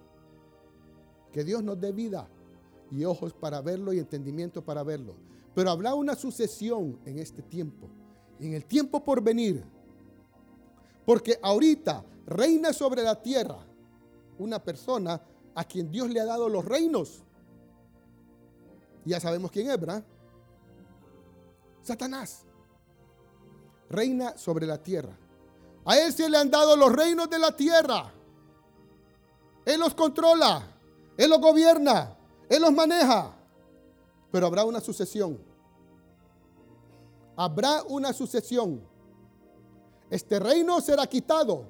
Que 1.34 1.44
Dios 1.44 1.64
nos 1.64 1.82
dé 1.82 1.92
vida 1.92 2.28
y 2.92 3.04
ojos 3.04 3.34
para 3.34 3.62
verlo 3.62 3.94
y 3.94 3.98
entendimiento 3.98 4.64
para 4.64 4.84
verlo. 4.84 5.16
Pero 5.56 5.72
habrá 5.72 5.96
una 5.96 6.14
sucesión 6.14 7.00
en 7.04 7.18
este 7.18 7.42
tiempo, 7.42 7.88
en 8.40 8.54
el 8.54 8.64
tiempo 8.64 9.04
por 9.04 9.24
venir. 9.24 9.64
Porque 11.04 11.40
ahorita 11.42 12.06
reina 12.28 12.74
sobre 12.74 13.02
la 13.02 13.20
tierra 13.20 13.58
una 14.38 14.64
persona 14.64 15.20
a 15.56 15.64
quien 15.64 15.90
Dios 15.90 16.12
le 16.12 16.20
ha 16.20 16.26
dado 16.26 16.48
los 16.48 16.64
reinos. 16.64 17.24
Ya 19.06 19.20
sabemos 19.20 19.52
quién 19.52 19.70
es, 19.70 19.80
¿verdad? 19.80 20.04
Satanás 21.82 22.46
reina 23.92 24.38
sobre 24.38 24.66
la 24.66 24.82
tierra. 24.82 25.16
A 25.86 25.98
Él 25.98 26.14
se 26.14 26.30
le 26.30 26.38
han 26.38 26.50
dado 26.50 26.76
los 26.76 26.92
reinos 26.92 27.30
de 27.30 27.40
la 27.40 27.56
tierra. 27.56 28.12
Él 29.66 29.80
los 29.80 29.94
controla, 29.94 30.64
Él 31.18 31.30
los 31.30 31.40
gobierna, 31.40 32.16
Él 32.50 32.62
los 32.62 32.72
maneja. 32.72 33.36
Pero 34.32 34.48
habrá 34.48 34.64
una 34.64 34.80
sucesión. 34.80 35.38
Habrá 37.36 37.84
una 37.84 38.14
sucesión. 38.14 38.82
Este 40.10 40.40
reino 40.40 40.80
será 40.82 41.06
quitado 41.08 41.66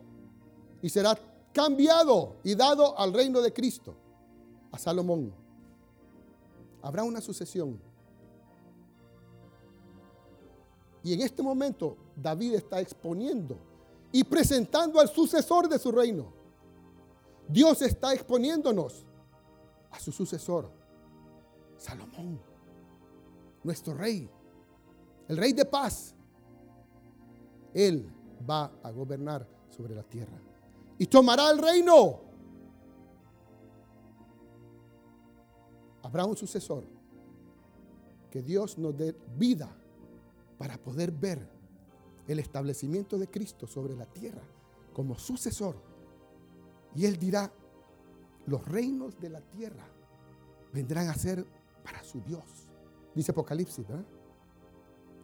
y 0.81 0.89
será 0.89 1.17
cambiado 1.53 2.37
y 2.43 2.55
dado 2.55 2.97
al 2.97 3.13
reino 3.13 3.41
de 3.41 3.53
Cristo, 3.53 3.95
a 4.71 4.77
Salomón. 4.77 5.33
Habrá 6.81 7.03
una 7.03 7.21
sucesión. 7.21 7.79
Y 11.03 11.13
en 11.13 11.21
este 11.21 11.41
momento 11.41 11.97
David 12.15 12.55
está 12.55 12.79
exponiendo 12.79 13.57
y 14.11 14.23
presentando 14.23 14.99
al 14.99 15.09
sucesor 15.09 15.67
de 15.67 15.79
su 15.79 15.91
reino. 15.91 16.33
Dios 17.47 17.81
está 17.81 18.13
exponiéndonos 18.13 19.05
a 19.89 19.99
su 19.99 20.11
sucesor, 20.11 20.71
Salomón, 21.77 22.39
nuestro 23.63 23.93
rey, 23.93 24.29
el 25.27 25.37
rey 25.37 25.53
de 25.53 25.65
paz. 25.65 26.13
Él 27.73 28.09
va 28.49 28.71
a 28.83 28.91
gobernar 28.91 29.47
sobre 29.69 29.95
la 29.95 30.03
tierra 30.03 30.39
y 30.97 31.07
tomará 31.07 31.49
el 31.51 31.57
reino. 31.57 32.30
Habrá 36.03 36.25
un 36.25 36.35
sucesor. 36.35 36.83
Que 38.29 38.41
Dios 38.41 38.77
nos 38.77 38.95
dé 38.97 39.15
vida 39.37 39.69
para 40.57 40.77
poder 40.77 41.11
ver 41.11 41.49
el 42.27 42.39
establecimiento 42.39 43.17
de 43.17 43.27
Cristo 43.27 43.67
sobre 43.67 43.95
la 43.95 44.05
tierra 44.05 44.43
como 44.93 45.17
sucesor. 45.17 45.75
Y 46.95 47.05
Él 47.05 47.17
dirá, 47.17 47.51
los 48.45 48.65
reinos 48.67 49.19
de 49.19 49.29
la 49.29 49.41
tierra 49.41 49.85
vendrán 50.73 51.09
a 51.09 51.15
ser 51.15 51.45
para 51.83 52.03
su 52.03 52.21
Dios. 52.21 52.43
Dice 53.13 53.31
Apocalipsis, 53.31 53.87
¿verdad? 53.87 54.05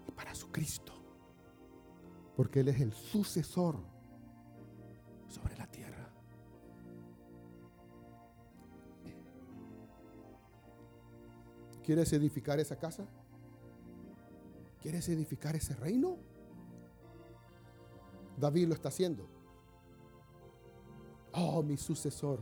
Y 0.08 0.12
para 0.12 0.36
su 0.36 0.50
Cristo. 0.52 0.94
Porque 2.36 2.60
Él 2.60 2.68
es 2.70 2.82
el 2.82 2.94
sucesor 2.94 3.78
¿Quieres 11.88 12.12
edificar 12.12 12.60
esa 12.60 12.76
casa? 12.76 13.06
¿Quieres 14.82 15.08
edificar 15.08 15.56
ese 15.56 15.74
reino? 15.74 16.18
David 18.36 18.68
lo 18.68 18.74
está 18.74 18.90
haciendo. 18.90 19.26
Oh, 21.32 21.64
mi 21.64 21.78
sucesor 21.78 22.42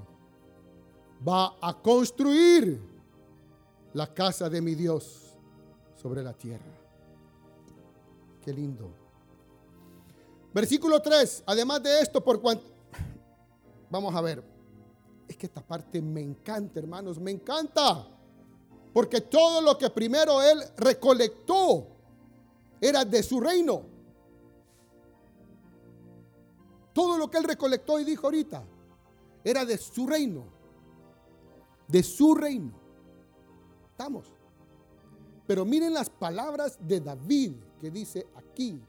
va 1.25 1.59
a 1.61 1.79
construir 1.79 2.81
la 3.93 4.11
casa 4.11 4.49
de 4.49 4.61
mi 4.63 4.73
Dios 4.73 5.37
sobre 5.95 6.23
la 6.23 6.33
tierra. 6.33 6.65
Qué 8.41 8.51
lindo. 8.51 8.89
Versículo 10.55 10.99
3. 11.03 11.43
Además 11.45 11.83
de 11.83 12.01
esto, 12.01 12.23
por 12.23 12.41
cuanto... 12.41 12.65
Vamos 13.91 14.15
a 14.15 14.21
ver. 14.21 14.43
Es 15.27 15.37
que 15.37 15.45
esta 15.45 15.61
parte 15.61 16.01
me 16.01 16.21
encanta, 16.21 16.79
hermanos, 16.79 17.19
me 17.19 17.29
encanta. 17.29 18.14
Porque 18.95 19.19
todo 19.19 19.59
lo 19.59 19.77
que 19.77 19.89
primero 19.89 20.41
él 20.41 20.57
recolectó 20.77 21.85
era 22.79 23.03
de 23.03 23.21
su 23.23 23.41
reino. 23.41 23.81
Todo 26.93 27.17
lo 27.17 27.29
que 27.29 27.37
él 27.37 27.43
recolectó 27.43 27.99
y 27.99 28.05
dijo 28.05 28.25
ahorita 28.27 28.63
era 29.43 29.65
de 29.65 29.77
su 29.77 30.07
reino. 30.07 30.45
De 31.89 32.01
su 32.03 32.35
reino. 32.35 32.71
Estamos. 33.91 34.27
Pero 35.45 35.65
miren 35.65 35.93
las 35.93 36.09
palabras 36.09 36.77
de 36.79 37.01
David 37.01 37.51
que 37.81 37.91
dice 37.91 38.25
aquí. 38.33 38.81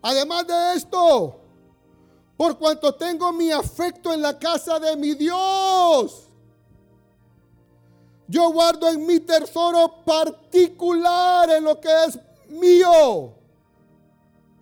Además 0.00 0.46
de 0.46 0.76
esto, 0.76 1.40
por 2.38 2.56
cuanto 2.56 2.94
tengo 2.94 3.34
mi 3.34 3.50
afecto 3.50 4.14
en 4.14 4.22
la 4.22 4.38
casa 4.38 4.80
de 4.80 4.96
mi 4.96 5.14
Dios, 5.14 6.30
yo 8.26 8.50
guardo 8.52 8.88
en 8.88 9.06
mi 9.06 9.20
tesoro 9.20 10.02
particular 10.04 11.50
en 11.50 11.64
lo 11.64 11.80
que 11.80 11.88
es 12.06 12.18
mío. 12.48 13.34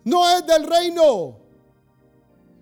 No 0.03 0.29
es 0.29 0.45
del 0.45 0.67
reino. 0.67 1.37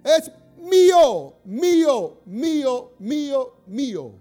Es 0.04 0.32
mío, 0.58 1.34
mío, 1.43 2.18
mío, 2.26 2.91
mío, 2.99 3.54
mío. 3.66 4.12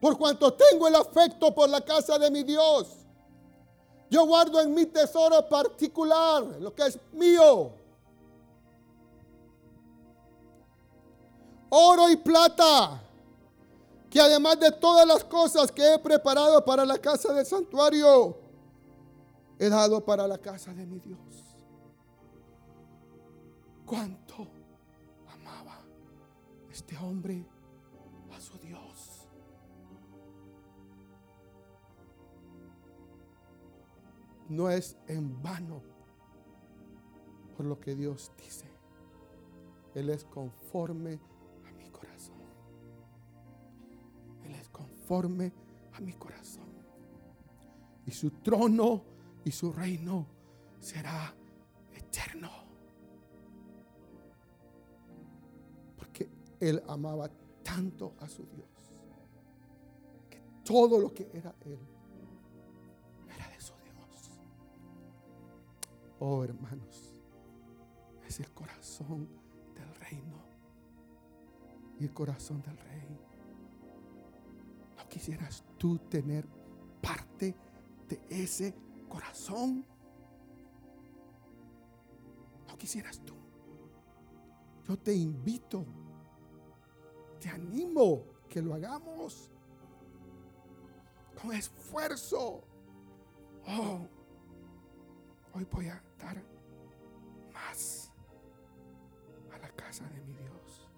Por 0.00 0.18
cuanto 0.18 0.52
tengo 0.52 0.88
el 0.88 0.94
afecto 0.96 1.54
por 1.54 1.68
la 1.68 1.80
casa 1.80 2.18
de 2.18 2.30
mi 2.30 2.42
Dios, 2.42 2.88
yo 4.10 4.26
guardo 4.26 4.60
en 4.60 4.72
mi 4.74 4.86
tesoro 4.86 5.48
particular 5.48 6.44
lo 6.60 6.74
que 6.74 6.86
es 6.86 6.98
mío. 7.12 7.72
Oro 11.70 12.08
y 12.10 12.16
plata 12.16 13.02
que 14.16 14.22
además 14.22 14.58
de 14.58 14.72
todas 14.72 15.06
las 15.06 15.24
cosas 15.24 15.70
que 15.70 15.92
he 15.92 15.98
preparado 15.98 16.64
para 16.64 16.86
la 16.86 16.96
casa 16.96 17.34
del 17.34 17.44
santuario, 17.44 18.38
he 19.58 19.68
dado 19.68 20.02
para 20.02 20.26
la 20.26 20.38
casa 20.38 20.72
de 20.72 20.86
mi 20.86 20.98
Dios. 21.00 21.18
¿Cuánto 23.84 24.48
amaba 25.28 25.82
este 26.70 26.96
hombre 26.96 27.44
a 28.34 28.40
su 28.40 28.56
Dios? 28.56 29.28
No 34.48 34.70
es 34.70 34.96
en 35.08 35.42
vano 35.42 35.82
por 37.54 37.66
lo 37.66 37.78
que 37.78 37.94
Dios 37.94 38.32
dice. 38.38 38.64
Él 39.94 40.08
es 40.08 40.24
conforme 40.24 41.20
conforme 45.06 45.52
a 45.94 46.00
mi 46.00 46.12
corazón. 46.14 46.66
Y 48.06 48.10
su 48.10 48.30
trono 48.30 49.04
y 49.44 49.52
su 49.52 49.72
reino 49.72 50.26
será 50.80 51.32
eterno. 51.94 52.50
Porque 55.96 56.28
él 56.58 56.82
amaba 56.88 57.30
tanto 57.62 58.14
a 58.20 58.28
su 58.28 58.44
Dios 58.46 58.66
que 60.28 60.40
todo 60.64 60.98
lo 60.98 61.14
que 61.14 61.30
era 61.32 61.54
él 61.60 61.78
era 63.32 63.48
de 63.48 63.60
su 63.60 63.74
Dios. 63.74 64.30
Oh 66.18 66.42
hermanos, 66.42 67.22
es 68.26 68.40
el 68.40 68.50
corazón 68.52 69.28
del 69.74 69.94
reino 69.94 70.44
y 72.00 72.04
el 72.04 72.12
corazón 72.12 72.60
del 72.62 72.76
rey 72.76 73.25
quisieras 75.16 75.64
tú 75.78 75.96
tener 76.10 76.46
parte 77.00 77.54
de 78.06 78.20
ese 78.28 78.74
corazón? 79.08 79.82
¿No 82.68 82.76
quisieras 82.76 83.18
tú? 83.24 83.34
Yo 84.86 84.98
te 84.98 85.14
invito, 85.14 85.86
te 87.40 87.48
animo 87.48 88.24
que 88.50 88.60
lo 88.60 88.74
hagamos 88.74 89.50
con 91.40 91.54
esfuerzo. 91.54 92.62
Oh, 93.66 94.06
hoy 95.54 95.66
voy 95.72 95.88
a 95.88 96.02
dar 96.18 96.44
más 97.54 98.12
a 99.50 99.56
la 99.56 99.70
casa 99.70 100.06
de 100.10 100.20
mi 100.20 100.34
Dios, 100.34 100.90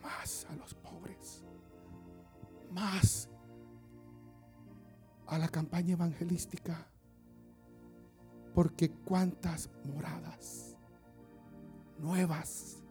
más 0.00 0.46
a 0.48 0.54
los 0.54 0.72
más 2.76 3.30
a 5.26 5.38
la 5.38 5.48
campaña 5.48 5.94
evangelística. 5.94 6.86
Porque 8.54 8.90
cuántas 8.90 9.70
moradas 9.84 10.76
nuevas 11.98 12.82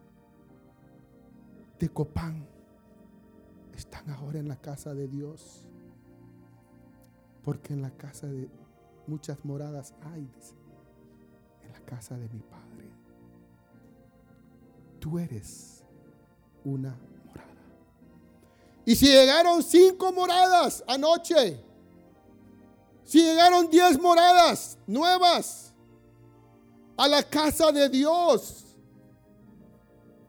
de 1.78 1.88
Copán 1.88 2.46
están 3.74 4.10
ahora 4.10 4.38
en 4.38 4.48
la 4.48 4.56
casa 4.56 4.92
de 4.94 5.08
Dios. 5.08 5.64
Porque 7.44 7.72
en 7.72 7.82
la 7.82 7.90
casa 7.90 8.26
de 8.26 8.50
muchas 9.06 9.44
moradas 9.44 9.94
hay, 10.02 10.28
en 11.62 11.72
la 11.72 11.80
casa 11.80 12.16
de 12.18 12.28
mi 12.28 12.40
Padre. 12.40 12.90
Tú 14.98 15.18
eres 15.18 15.84
una 16.64 16.96
y 18.86 18.94
si 18.94 19.06
llegaron 19.06 19.64
cinco 19.64 20.12
moradas 20.12 20.84
anoche, 20.86 21.60
si 23.02 23.20
llegaron 23.20 23.68
diez 23.68 24.00
moradas 24.00 24.78
nuevas 24.86 25.74
a 26.96 27.08
la 27.08 27.24
casa 27.24 27.72
de 27.72 27.88
Dios 27.88 28.76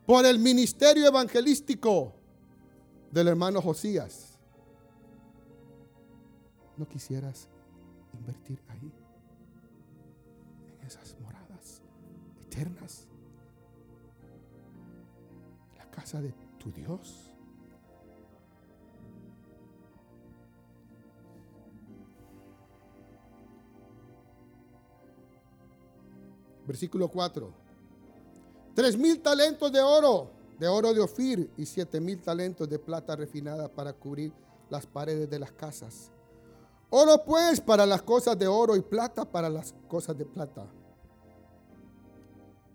por 0.07 0.25
el 0.25 0.39
ministerio 0.39 1.05
evangelístico 1.05 2.15
del 3.11 3.27
hermano 3.27 3.61
Josías, 3.61 4.39
¿no 6.77 6.87
quisieras 6.87 7.47
invertir 8.11 8.59
ahí? 8.69 8.91
En 10.79 10.87
esas 10.87 11.15
moradas 11.19 11.83
eternas. 12.41 13.05
La 15.77 15.85
casa 15.91 16.19
de 16.21 16.33
tu 16.57 16.71
Dios. 16.71 17.26
Versículo 26.67 27.07
4. 27.07 27.49
Tres 28.75 28.97
mil 28.97 29.21
talentos 29.21 29.71
de 29.71 29.81
oro, 29.81 30.29
de 30.59 30.67
oro 30.67 30.93
de 30.93 30.99
Ofir, 30.99 31.49
y 31.57 31.65
siete 31.65 31.99
mil 31.99 32.21
talentos 32.21 32.69
de 32.69 32.77
plata 32.77 33.15
refinada 33.15 33.69
para 33.69 33.93
cubrir 33.93 34.31
las 34.69 34.85
paredes 34.85 35.29
de 35.29 35.39
las 35.39 35.51
casas. 35.51 36.11
Oro 36.89 37.23
pues 37.25 37.59
para 37.61 37.85
las 37.85 38.01
cosas 38.01 38.37
de 38.37 38.47
oro 38.47 38.75
y 38.75 38.81
plata 38.81 39.25
para 39.25 39.49
las 39.49 39.73
cosas 39.87 40.17
de 40.17 40.25
plata. 40.25 40.67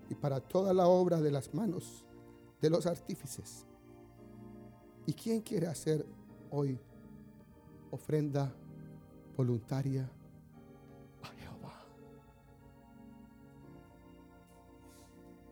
Y 0.09 0.15
para 0.15 0.41
toda 0.41 0.75
la 0.75 0.87
obra 0.87 1.21
de 1.21 1.31
las 1.31 1.55
manos 1.55 2.05
de 2.61 2.71
los 2.71 2.87
artífices. 2.87 3.67
¿Y 5.07 5.13
quién 5.13 5.41
quiere 5.41 5.67
hacer 5.67 6.07
hoy 6.51 6.79
ofrenda 7.91 8.53
voluntaria 9.37 10.11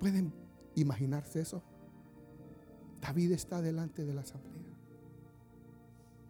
¿Pueden 0.01 0.33
imaginarse 0.75 1.43
eso? 1.43 1.63
David 3.01 3.33
está 3.33 3.61
delante 3.61 4.05
de 4.05 4.15
la 4.15 4.23
asamblea. 4.23 4.61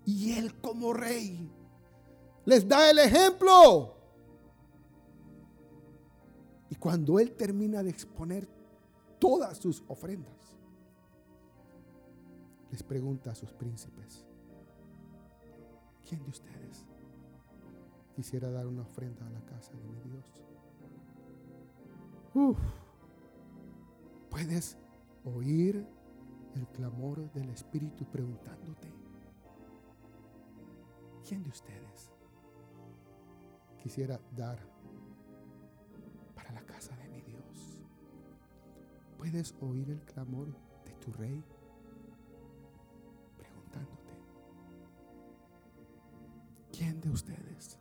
Y 0.05 0.33
él 0.33 0.61
como 0.61 0.93
rey 0.93 1.49
les 2.45 2.67
da 2.67 2.91
el 2.91 2.99
ejemplo. 2.99 3.95
Y 6.69 6.75
cuando 6.75 7.19
él 7.21 7.33
termina 7.33 7.83
de 7.83 7.91
exponer 7.91 8.49
todas 9.21 9.59
sus 9.59 9.85
ofrendas, 9.87 10.57
les 12.71 12.83
pregunta 12.83 13.31
a 13.31 13.35
sus 13.35 13.53
príncipes, 13.53 14.25
¿quién 16.09 16.23
de 16.25 16.31
ustedes 16.31 16.85
quisiera 18.15 18.51
dar 18.51 18.67
una 18.67 18.83
ofrenda 18.83 19.27
a 19.27 19.31
la 19.31 19.41
casa 19.45 19.73
de 19.73 19.89
mi 19.89 20.01
Dios? 20.11 20.45
Uf, 22.35 22.59
puedes 24.31 24.79
oír 25.25 25.87
el 26.55 26.67
clamor 26.69 27.31
del 27.33 27.51
Espíritu 27.51 28.05
preguntándote, 28.07 28.93
¿quién 31.27 31.43
de 31.43 31.51
ustedes 31.51 32.11
quisiera 33.83 34.21
dar 34.37 34.59
para 36.35 36.53
la 36.53 36.63
casa 36.63 36.97
de 36.97 37.09
mi 37.09 37.21
Dios? 37.23 37.79
¿Puedes 39.19 39.55
oír 39.61 39.91
el 39.91 40.01
clamor 40.03 40.49
de 40.85 40.93
tu 40.95 41.13
rey 41.13 41.45
preguntándote, 43.37 44.13
¿quién 46.73 47.01
de 47.01 47.11
ustedes 47.11 47.79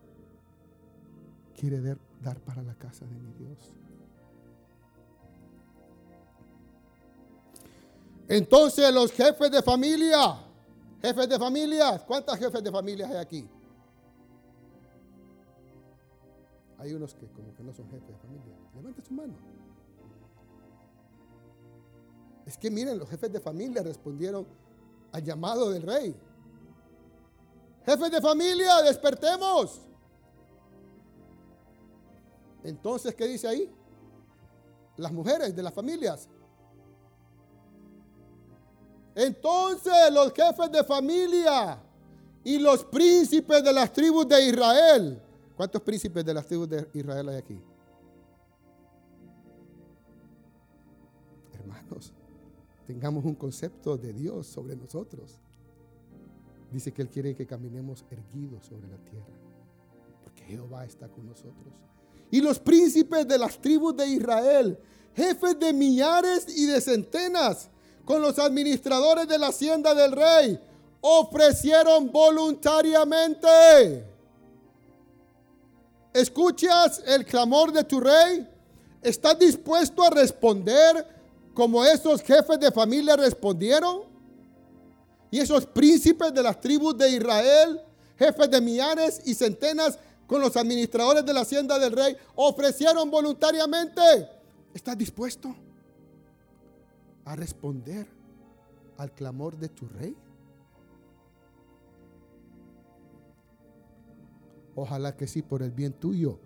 quiere 1.56 1.80
dar 2.22 2.39
para 2.41 2.64
la 2.64 2.76
casa 2.76 3.06
de 3.06 3.20
mi 3.20 3.34
Dios? 3.34 3.74
Entonces 8.30 8.94
los 8.94 9.12
jefes 9.12 9.50
de 9.50 9.64
familia, 9.64 10.40
jefes 11.02 11.28
de 11.28 11.40
familia, 11.40 11.98
¿cuántas 12.06 12.38
jefes 12.38 12.64
de 12.64 12.72
familia 12.72 13.08
hay 13.08 13.18
aquí? 13.18 13.50
Hay 16.78 16.94
unos 16.94 17.16
que 17.16 17.26
como 17.28 17.54
que 17.56 17.64
no 17.64 17.74
son 17.74 17.90
jefes 17.90 18.08
de 18.08 18.18
familia. 18.18 18.56
Levante 18.76 19.02
su 19.02 19.14
mano. 19.16 19.34
Es 22.46 22.56
que 22.56 22.70
miren, 22.70 23.00
los 23.00 23.10
jefes 23.10 23.34
de 23.34 23.40
familia 23.40 23.82
respondieron 23.82 24.46
al 25.12 25.24
llamado 25.24 25.72
del 25.72 25.82
rey. 25.82 26.16
Jefes 27.84 28.12
de 28.12 28.22
familia, 28.22 28.82
despertemos. 28.84 29.82
Entonces, 32.64 33.16
¿qué 33.16 33.28
dice 33.28 33.48
ahí? 33.48 33.74
Las 34.98 35.12
mujeres 35.12 35.56
de 35.56 35.64
las 35.64 35.74
familias, 35.74 36.30
entonces 39.16 39.93
los 40.12 40.34
jefes 40.34 40.72
de 40.72 40.84
familia 40.84 41.82
y 42.43 42.57
los 42.57 42.84
príncipes 42.86 43.64
de 43.64 43.74
las 43.74 43.91
tribus 43.91 44.28
de 44.28 44.47
Israel. 44.47 45.22
¿Cuántos 45.55 45.82
príncipes 45.82 46.24
de 46.24 46.34
las 46.34 46.45
tribus 46.47 46.70
de 46.70 46.88
Israel 46.93 47.30
hay 47.30 47.36
aquí? 47.38 47.62
Hermanos, 51.53 52.14
tengamos 52.88 53.26
un 53.26 53.36
concepto 53.36 53.97
de 53.97 54.14
Dios 54.14 54.47
sobre 54.47 54.76
nosotros. 54.76 55.38
Dice 56.72 56.91
que 56.91 57.01
Él 57.01 57.10
quiere 57.10 57.36
que 57.36 57.45
caminemos 57.45 58.05
erguidos 58.10 58.66
sobre 58.66 58.88
la 58.88 58.97
tierra, 58.97 59.26
porque 60.24 60.43
Jehová 60.45 60.86
está 60.86 61.10
con 61.10 61.28
nosotros. 61.28 61.74
Y 62.32 62.41
los 62.41 62.60
príncipes 62.60 63.28
de 63.28 63.38
las 63.38 63.60
tribus 63.60 63.97
de 63.97 64.07
Israel, 64.07 64.78
jefes 65.16 65.60
de 65.60 65.74
millares 65.74 66.45
y 66.55 66.68
de 66.68 66.80
centenas, 66.80 67.70
con 68.06 68.22
los 68.22 68.39
administradores 68.39 69.28
de 69.28 69.38
la 69.38 69.47
hacienda 69.47 69.93
del 69.93 70.12
rey, 70.12 70.60
ofrecieron 71.02 72.12
voluntariamente. 72.12 74.06
¿Escuchas 76.14 77.04
el 77.06 77.26
clamor 77.26 77.72
de 77.72 77.84
tu 77.84 78.00
rey? 78.00 78.47
¿Estás 79.02 79.38
dispuesto 79.38 80.04
a 80.04 80.10
responder 80.10 81.08
como 81.54 81.86
esos 81.86 82.22
jefes 82.22 82.60
de 82.60 82.72
familia 82.72 83.16
respondieron? 83.16 84.04
Y 85.32 85.39
esos 85.39 85.66
príncipes 85.66 86.34
de 86.34 86.41
las 86.41 86.60
tribus 86.60 86.97
de 86.97 87.10
Israel, 87.12 87.80
jefes 88.18 88.50
de 88.50 88.60
millares 88.60 89.22
y 89.26 89.36
centenas 89.36 90.00
con 90.26 90.41
los 90.41 90.58
administradores 90.58 91.24
de 91.26 91.34
la 91.34 91.41
hacienda 91.41 91.78
del 91.78 91.91
rey, 91.91 92.18
ofrecieron 92.36 93.10
voluntariamente. 93.12 94.02
¿Estás 94.74 94.97
dispuesto? 94.97 95.56
A 97.30 97.36
responder 97.36 98.08
al 98.98 99.14
clamor 99.14 99.56
de 99.56 99.70
tu 99.70 99.88
rey? 99.88 100.18
Ojalá 104.76 105.16
que 105.16 105.28
sí, 105.28 105.44
por 105.44 105.62
el 105.62 105.70
bien 105.70 105.94
tuyo 105.94 106.40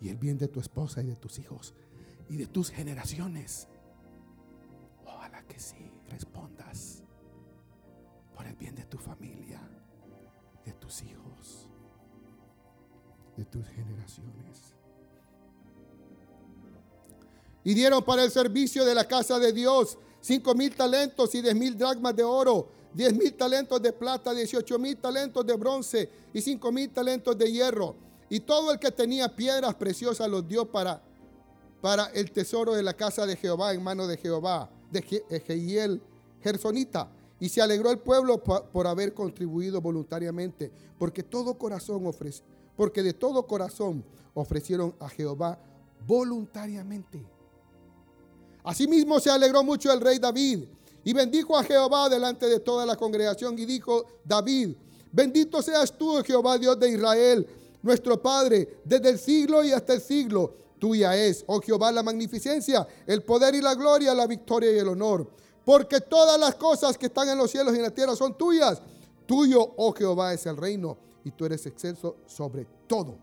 y 0.00 0.08
el 0.08 0.16
bien 0.16 0.38
de 0.38 0.48
tu 0.48 0.60
esposa 0.60 1.02
y 1.02 1.06
de 1.06 1.16
tus 1.16 1.38
hijos 1.38 1.74
y 2.30 2.38
de 2.38 2.46
tus 2.46 2.70
generaciones. 2.70 3.68
Ojalá 5.04 5.42
que 5.42 5.60
sí, 5.60 5.90
respondas 6.08 7.02
por 8.34 8.46
el 8.46 8.56
bien 8.56 8.74
de 8.74 8.84
tu 8.86 8.96
familia, 8.96 9.60
de 10.64 10.72
tus 10.72 11.02
hijos, 11.02 11.68
de 13.36 13.44
tus 13.44 13.66
generaciones 13.68 14.74
y 17.64 17.74
dieron 17.74 18.04
para 18.04 18.22
el 18.22 18.30
servicio 18.30 18.84
de 18.84 18.94
la 18.94 19.08
casa 19.08 19.38
de 19.38 19.52
Dios 19.52 19.98
cinco 20.24 20.54
mil 20.54 20.74
talentos 20.74 21.34
y 21.34 21.42
diez 21.42 21.54
mil 21.54 21.76
dracmas 21.76 22.16
de 22.16 22.24
oro, 22.24 22.68
diez 22.94 23.14
mil 23.14 23.34
talentos 23.34 23.82
de 23.82 23.92
plata, 23.92 24.32
dieciocho 24.32 24.78
mil 24.78 24.96
talentos 24.96 25.44
de 25.44 25.54
bronce 25.54 26.08
y 26.32 26.40
cinco 26.40 26.72
mil 26.72 26.88
talentos 26.88 27.36
de 27.36 27.52
hierro. 27.52 27.94
Y 28.30 28.40
todo 28.40 28.72
el 28.72 28.78
que 28.78 28.90
tenía 28.90 29.36
piedras 29.36 29.74
preciosas 29.74 30.26
los 30.30 30.48
dio 30.48 30.64
para, 30.64 31.02
para 31.82 32.06
el 32.06 32.32
tesoro 32.32 32.72
de 32.72 32.82
la 32.82 32.94
casa 32.94 33.26
de 33.26 33.36
Jehová 33.36 33.74
en 33.74 33.82
mano 33.82 34.06
de 34.06 34.16
Jehová, 34.16 34.70
de 34.90 35.02
Jehiel 35.46 36.00
Gersonita. 36.42 37.10
Y 37.38 37.50
se 37.50 37.60
alegró 37.60 37.90
el 37.90 37.98
pueblo 37.98 38.42
por, 38.42 38.64
por 38.68 38.86
haber 38.86 39.12
contribuido 39.12 39.82
voluntariamente, 39.82 40.72
porque 40.98 41.22
todo 41.22 41.58
corazón 41.58 42.06
ofrece, 42.06 42.42
porque 42.76 43.02
de 43.02 43.12
todo 43.12 43.46
corazón 43.46 44.02
ofrecieron 44.32 44.94
a 45.00 45.10
Jehová 45.10 45.58
voluntariamente. 46.06 47.33
Asimismo 48.64 49.20
se 49.20 49.30
alegró 49.30 49.62
mucho 49.62 49.92
el 49.92 50.00
rey 50.00 50.18
David 50.18 50.64
y 51.04 51.12
bendijo 51.12 51.56
a 51.56 51.62
Jehová 51.62 52.08
delante 52.08 52.46
de 52.46 52.60
toda 52.60 52.86
la 52.86 52.96
congregación 52.96 53.58
y 53.58 53.66
dijo 53.66 54.06
David, 54.24 54.70
bendito 55.12 55.60
seas 55.60 55.96
tú, 55.96 56.22
Jehová 56.24 56.56
Dios 56.56 56.80
de 56.80 56.90
Israel, 56.90 57.46
nuestro 57.82 58.20
Padre, 58.20 58.80
desde 58.82 59.10
el 59.10 59.18
siglo 59.18 59.62
y 59.62 59.70
hasta 59.70 59.92
el 59.92 60.00
siglo. 60.00 60.54
Tuya 60.78 61.14
es, 61.14 61.44
oh 61.46 61.60
Jehová, 61.60 61.92
la 61.92 62.02
magnificencia, 62.02 62.88
el 63.06 63.22
poder 63.22 63.54
y 63.54 63.60
la 63.60 63.74
gloria, 63.74 64.14
la 64.14 64.26
victoria 64.26 64.72
y 64.72 64.78
el 64.78 64.88
honor. 64.88 65.30
Porque 65.64 66.00
todas 66.00 66.40
las 66.40 66.54
cosas 66.54 66.96
que 66.96 67.06
están 67.06 67.28
en 67.28 67.38
los 67.38 67.50
cielos 67.50 67.74
y 67.74 67.76
en 67.76 67.82
la 67.82 67.90
tierra 67.90 68.16
son 68.16 68.36
tuyas. 68.36 68.80
Tuyo, 69.26 69.74
oh 69.76 69.92
Jehová, 69.92 70.32
es 70.32 70.44
el 70.46 70.56
reino 70.56 70.96
y 71.22 71.30
tú 71.30 71.44
eres 71.44 71.64
excelso 71.66 72.16
sobre 72.26 72.66
todos. 72.86 73.14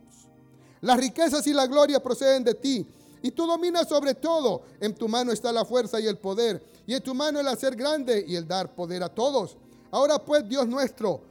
Las 0.81 0.97
riquezas 0.97 1.45
y 1.47 1.53
la 1.53 1.67
gloria 1.67 2.01
proceden 2.01 2.43
de 2.43 2.55
ti 2.55 2.87
y 3.21 3.31
tú 3.31 3.45
dominas 3.45 3.87
sobre 3.87 4.15
todo. 4.15 4.63
En 4.79 4.95
tu 4.95 5.07
mano 5.07 5.31
está 5.31 5.51
la 5.51 5.65
fuerza 5.65 5.99
y 5.99 6.07
el 6.07 6.17
poder. 6.17 6.63
Y 6.87 6.93
en 6.93 7.03
tu 7.03 7.13
mano 7.13 7.39
el 7.39 7.47
hacer 7.47 7.75
grande 7.75 8.23
y 8.27 8.35
el 8.35 8.47
dar 8.47 8.73
poder 8.73 9.03
a 9.03 9.09
todos. 9.09 9.57
Ahora 9.91 10.23
pues, 10.23 10.47
Dios 10.47 10.67
nuestro, 10.67 11.21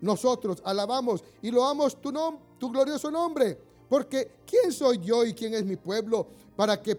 nosotros 0.00 0.62
alabamos 0.64 1.22
y 1.42 1.50
loamos 1.50 2.00
tu, 2.00 2.12
tu 2.58 2.70
glorioso 2.70 3.10
nombre. 3.10 3.58
Porque 3.88 4.30
¿quién 4.46 4.72
soy 4.72 4.98
yo 4.98 5.24
y 5.24 5.34
quién 5.34 5.54
es 5.54 5.64
mi 5.64 5.76
pueblo 5.76 6.26
para 6.56 6.80
que 6.80 6.96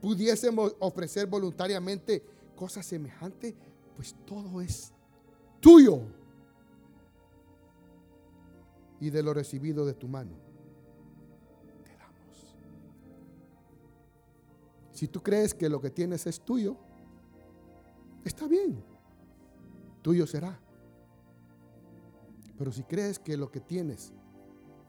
pudiésemos 0.00 0.74
ofrecer 0.80 1.26
voluntariamente 1.26 2.22
cosas 2.56 2.84
semejantes? 2.86 3.54
Pues 3.94 4.16
todo 4.26 4.60
es 4.60 4.92
tuyo. 5.60 6.00
Y 9.00 9.10
de 9.10 9.22
lo 9.22 9.34
recibido 9.34 9.84
de 9.84 9.94
tu 9.94 10.08
mano 10.08 10.41
Si 15.02 15.08
tú 15.08 15.20
crees 15.20 15.52
que 15.52 15.68
lo 15.68 15.80
que 15.80 15.90
tienes 15.90 16.28
es 16.28 16.40
tuyo, 16.40 16.76
está 18.24 18.46
bien, 18.46 18.84
tuyo 20.00 20.28
será. 20.28 20.60
Pero 22.56 22.70
si 22.70 22.84
crees 22.84 23.18
que 23.18 23.36
lo 23.36 23.50
que 23.50 23.58
tienes 23.58 24.12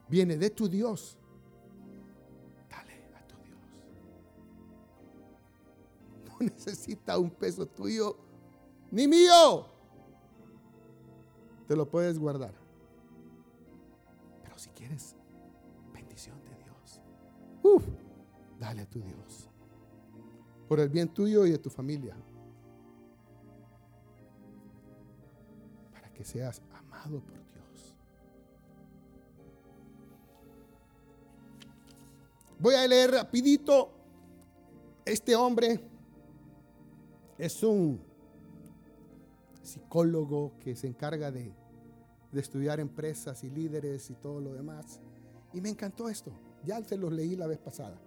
viene 0.08 0.38
de 0.38 0.52
tu 0.52 0.70
Dios, 0.70 1.18
dale 2.70 2.94
a 3.16 3.28
tu 3.28 3.38
Dios. 3.38 3.58
No 6.28 6.38
necesita 6.42 7.18
un 7.18 7.32
peso 7.32 7.66
tuyo 7.66 8.16
ni 8.92 9.08
mío. 9.08 9.66
Te 11.68 11.76
lo 11.76 11.90
puedes 11.90 12.20
guardar. 12.20 12.54
Pero 14.44 14.60
si 14.60 14.70
quieres 14.70 15.16
bendición 15.92 16.40
de 16.44 16.56
Dios, 16.64 17.02
uf, 17.64 17.84
dale 18.60 18.84
a 18.84 18.86
tu 18.88 19.02
Dios. 19.02 19.43
Por 20.74 20.80
el 20.80 20.90
bien 20.90 21.10
tuyo 21.10 21.46
y 21.46 21.52
de 21.52 21.60
tu 21.60 21.70
familia. 21.70 22.16
Para 25.92 26.12
que 26.12 26.26
seas 26.26 26.64
amado 26.74 27.20
por 27.20 27.36
Dios. 27.36 27.96
Voy 32.58 32.74
a 32.74 32.88
leer 32.88 33.12
rapidito. 33.12 33.92
Este 35.06 35.36
hombre 35.36 35.80
es 37.38 37.62
un 37.62 38.02
psicólogo 39.62 40.54
que 40.60 40.76
se 40.76 40.88
encarga 40.88 41.30
de, 41.30 41.54
de 42.32 42.42
estudiar 42.42 42.80
empresas 42.80 43.44
y 43.44 43.52
líderes 43.52 44.10
y 44.10 44.16
todo 44.16 44.42
lo 44.42 44.54
demás. 44.56 45.00
Y 45.54 45.62
me 45.62 45.70
encantó 45.70 46.10
esto. 46.10 46.32
Ya 46.66 46.84
se 46.84 46.98
los 46.98 47.14
leí 47.14 47.36
la 47.36 47.46
vez 47.46 47.60
pasada. 47.60 48.02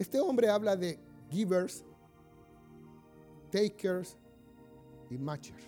Este 0.00 0.18
hombre 0.18 0.48
habla 0.48 0.74
de 0.74 0.98
givers, 1.30 1.84
takers 3.50 4.16
y 5.10 5.18
matchers. 5.18 5.64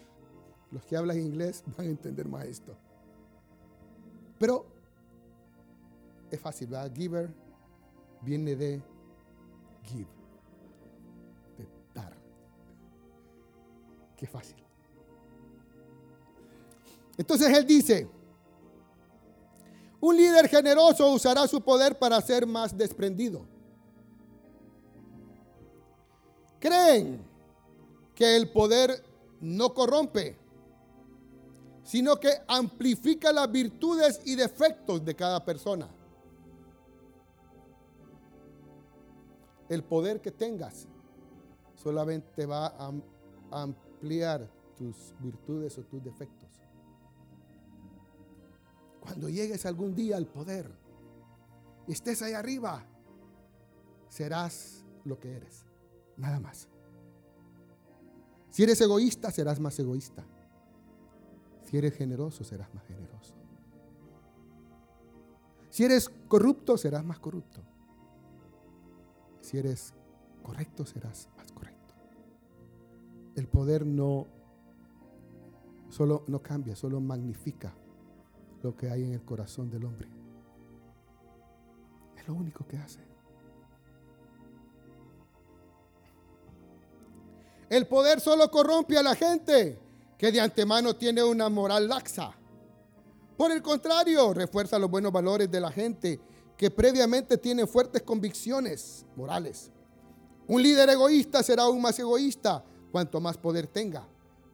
Los 0.71 0.85
que 0.85 0.97
hablan 0.97 1.19
inglés 1.19 1.63
van 1.77 1.87
a 1.87 1.91
entender 1.91 2.29
más 2.29 2.45
esto. 2.45 2.77
Pero 4.39 4.67
es 6.31 6.41
fácil, 6.41 6.69
¿verdad? 6.69 6.93
Giver 6.95 7.31
viene 8.21 8.55
de 8.55 8.83
give, 9.85 10.09
de 11.57 11.67
dar. 11.95 12.15
Qué 14.17 14.27
fácil. 14.27 14.57
Entonces 17.17 17.57
él 17.57 17.67
dice, 17.67 18.09
un 20.01 20.17
líder 20.17 20.49
generoso 20.49 21.11
usará 21.13 21.49
su 21.49 21.61
poder 21.61 21.99
para 21.99 22.21
ser 22.21 22.47
más 22.47 22.77
desprendido. 22.77 23.45
Creen 26.61 27.25
que 28.15 28.37
el 28.37 28.51
poder 28.51 29.05
no 29.41 29.73
corrompe, 29.73 30.37
sino 31.85 32.19
que 32.19 32.31
amplifica 32.49 33.33
las 33.33 33.51
virtudes 33.51 34.21
y 34.25 34.35
defectos 34.35 35.05
de 35.05 35.15
cada 35.15 35.45
persona. 35.45 35.89
El 39.69 39.85
poder 39.85 40.21
que 40.21 40.33
tengas 40.33 40.87
solamente 41.75 42.47
va 42.47 42.67
a 42.67 42.93
ampliar 43.51 44.51
tus 44.77 45.15
virtudes 45.21 45.79
o 45.79 45.83
tus 45.85 46.03
defectos. 46.03 46.49
Cuando 49.01 49.29
llegues 49.29 49.65
algún 49.65 49.95
día 49.95 50.17
al 50.17 50.27
poder 50.27 50.71
y 51.87 51.93
estés 51.93 52.21
ahí 52.23 52.35
arriba, 52.35 52.85
serás 54.09 54.85
lo 55.05 55.19
que 55.19 55.37
eres, 55.37 55.65
nada 56.19 56.41
más. 56.41 56.69
Si 58.51 58.63
eres 58.63 58.81
egoísta, 58.81 59.31
serás 59.31 59.61
más 59.61 59.79
egoísta. 59.79 60.25
Si 61.63 61.77
eres 61.77 61.95
generoso, 61.95 62.45
serás 62.45 62.73
más 62.75 62.85
generoso. 62.85 63.35
Si 65.71 65.85
eres 65.85 66.09
corrupto, 66.29 66.77
serás 66.77 67.05
más 67.05 67.19
corrupto. 67.19 67.63
Si 69.41 69.59
eres 69.59 69.95
correcto, 70.43 70.85
serás 70.85 71.29
más 71.37 71.53
correcto. 71.53 71.95
El 73.37 73.47
poder 73.47 73.87
no 73.87 74.27
solo 75.89 76.25
no 76.27 76.43
cambia, 76.43 76.75
solo 76.75 77.01
magnifica 77.01 77.75
lo 78.63 78.77
que 78.77 78.91
hay 78.91 79.05
en 79.05 79.13
el 79.13 79.23
corazón 79.25 79.71
del 79.71 79.85
hombre. 79.85 80.09
Es 82.17 82.27
lo 82.27 82.35
único 82.35 82.67
que 82.67 82.77
hace. 82.79 83.08
El 87.69 87.87
poder 87.87 88.21
solo 88.21 88.51
corrompe 88.51 88.97
a 88.97 89.03
la 89.03 89.15
gente 89.15 89.79
que 90.17 90.33
de 90.33 90.41
antemano 90.41 90.97
tiene 90.97 91.23
una 91.23 91.49
moral 91.49 91.87
laxa. 91.87 92.35
Por 93.37 93.53
el 93.53 93.63
contrario, 93.63 94.33
refuerza 94.33 94.79
los 94.79 94.91
buenos 94.91 95.13
valores 95.13 95.51
de 95.51 95.61
la 95.61 95.71
gente 95.71 96.19
que 96.57 96.71
previamente 96.71 97.39
tiene 97.39 97.67
fuertes 97.67 98.03
convicciones 98.03 99.05
morales. 99.15 99.71
Un 100.49 100.63
líder 100.63 100.89
egoísta 100.89 101.43
será 101.43 101.65
aún 101.65 101.81
más 101.81 101.99
egoísta 101.99 102.65
cuanto 102.91 103.21
más 103.21 103.37
poder 103.37 103.67
tenga. 103.67 104.09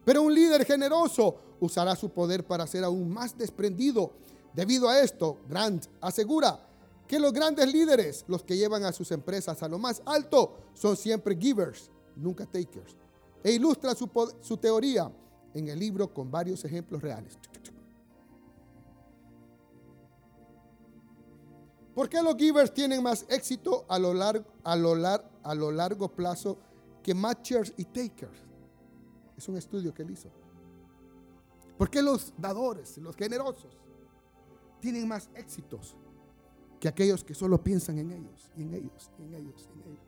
Pero 0.04 0.22
un 0.22 0.34
líder 0.34 0.66
generoso 0.66 1.36
usará 1.60 1.96
su 1.96 2.10
poder 2.10 2.44
para 2.44 2.66
ser 2.66 2.84
aún 2.84 3.08
más 3.08 3.38
desprendido. 3.38 4.12
Debido 4.52 4.88
a 4.88 5.00
esto, 5.00 5.38
Grant 5.48 5.86
asegura 6.00 6.60
que 7.06 7.18
los 7.18 7.32
grandes 7.32 7.72
líderes, 7.72 8.24
los 8.26 8.42
que 8.42 8.56
llevan 8.56 8.84
a 8.84 8.92
sus 8.92 9.12
empresas 9.12 9.62
a 9.62 9.68
lo 9.68 9.78
más 9.78 10.02
alto, 10.04 10.56
son 10.74 10.96
siempre 10.96 11.36
givers, 11.36 11.90
nunca 12.16 12.44
takers. 12.44 13.03
E 13.44 13.52
ilustra 13.52 13.94
su, 13.94 14.56
teoría 14.56 15.12
en 15.52 15.68
el 15.68 15.78
libro 15.78 16.12
con 16.12 16.30
varios 16.30 16.64
ejemplos 16.64 17.02
reales. 17.02 17.38
¿Por 21.94 22.08
qué 22.08 22.22
los 22.22 22.34
givers 22.36 22.72
tienen 22.72 23.02
más 23.02 23.26
éxito 23.28 23.84
a 23.86 23.98
lo, 23.98 24.14
largo, 24.14 24.46
a, 24.64 24.74
lo 24.74 24.94
a 24.94 25.54
lo 25.54 25.70
largo 25.70 26.08
plazo 26.08 26.56
que 27.02 27.12
matchers 27.14 27.74
y 27.76 27.84
takers? 27.84 28.38
Es 29.36 29.46
un 29.46 29.58
estudio 29.58 29.92
que 29.92 30.02
él 30.02 30.10
hizo. 30.10 30.30
¿Por 31.76 31.90
qué 31.90 32.00
los 32.00 32.32
dadores, 32.38 32.96
los 32.96 33.14
generosos, 33.14 33.76
tienen 34.80 35.06
más 35.06 35.28
éxitos 35.34 35.94
que 36.80 36.88
aquellos 36.88 37.22
que 37.22 37.34
solo 37.34 37.62
piensan 37.62 37.98
en 37.98 38.10
ellos, 38.10 38.50
y 38.56 38.62
en 38.62 38.74
ellos, 38.74 39.10
y 39.18 39.22
en 39.22 39.34
ellos, 39.34 39.68
y 39.68 39.82
en 39.82 39.88
ellos? 39.92 40.04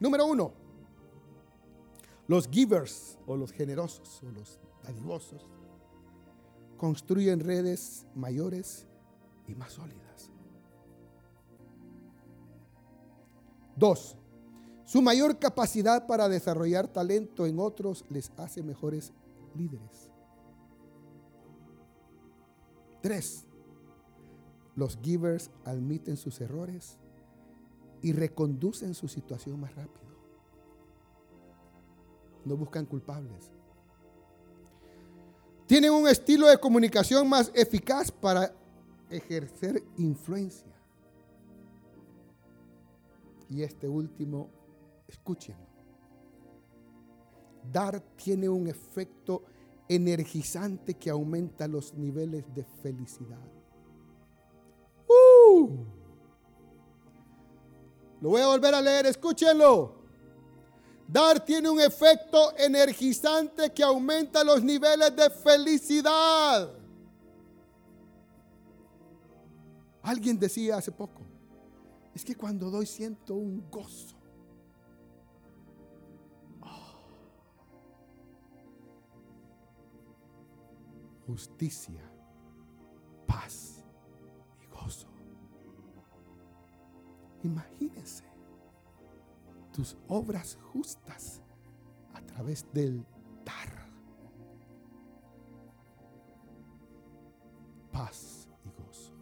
Número 0.00 0.26
uno, 0.26 0.65
los 2.28 2.48
givers 2.48 3.18
o 3.26 3.36
los 3.36 3.52
generosos 3.52 4.22
o 4.22 4.30
los 4.30 4.58
dadivosos 4.82 5.48
construyen 6.76 7.40
redes 7.40 8.06
mayores 8.14 8.86
y 9.46 9.54
más 9.54 9.72
sólidas. 9.72 10.30
Dos, 13.76 14.16
su 14.84 15.02
mayor 15.02 15.38
capacidad 15.38 16.06
para 16.06 16.28
desarrollar 16.28 16.88
talento 16.88 17.46
en 17.46 17.58
otros 17.58 18.04
les 18.08 18.30
hace 18.36 18.62
mejores 18.62 19.12
líderes. 19.54 20.10
Tres, 23.02 23.44
los 24.74 24.98
givers 25.02 25.50
admiten 25.64 26.16
sus 26.16 26.40
errores 26.40 26.98
y 28.02 28.12
reconducen 28.12 28.94
su 28.94 29.08
situación 29.08 29.60
más 29.60 29.74
rápido. 29.74 30.05
No 32.46 32.56
buscan 32.56 32.86
culpables. 32.86 33.50
Tienen 35.66 35.90
un 35.90 36.06
estilo 36.06 36.46
de 36.46 36.58
comunicación 36.58 37.28
más 37.28 37.50
eficaz 37.52 38.12
para 38.12 38.54
ejercer 39.10 39.82
influencia. 39.98 40.72
Y 43.50 43.62
este 43.62 43.88
último, 43.88 44.48
escuchen. 45.08 45.56
Dar 47.72 48.00
tiene 48.14 48.48
un 48.48 48.68
efecto 48.68 49.42
energizante 49.88 50.94
que 50.94 51.10
aumenta 51.10 51.66
los 51.66 51.94
niveles 51.94 52.44
de 52.54 52.62
felicidad. 52.62 53.42
¡Uh! 55.08 55.68
Lo 58.20 58.30
voy 58.30 58.40
a 58.40 58.46
volver 58.46 58.72
a 58.72 58.80
leer, 58.80 59.06
escúchenlo. 59.06 60.05
Dar 61.08 61.44
tiene 61.44 61.70
un 61.70 61.80
efecto 61.80 62.56
energizante 62.58 63.72
que 63.72 63.82
aumenta 63.82 64.42
los 64.42 64.62
niveles 64.62 65.14
de 65.14 65.30
felicidad. 65.30 66.70
Alguien 70.02 70.38
decía 70.38 70.76
hace 70.76 70.92
poco, 70.92 71.22
es 72.14 72.24
que 72.24 72.34
cuando 72.34 72.70
doy 72.70 72.86
siento 72.86 73.34
un 73.34 73.68
gozo. 73.70 74.16
justicia, 81.26 82.00
paz 83.26 83.84
y 84.62 84.66
gozo. 84.66 85.08
Imagínense 87.42 88.24
tus 89.76 89.94
obras 90.08 90.56
justas 90.72 91.42
a 92.14 92.22
través 92.22 92.64
del 92.72 93.04
dar. 93.44 93.86
Paz 97.92 98.48
y 98.64 98.70
gozo. 98.70 99.12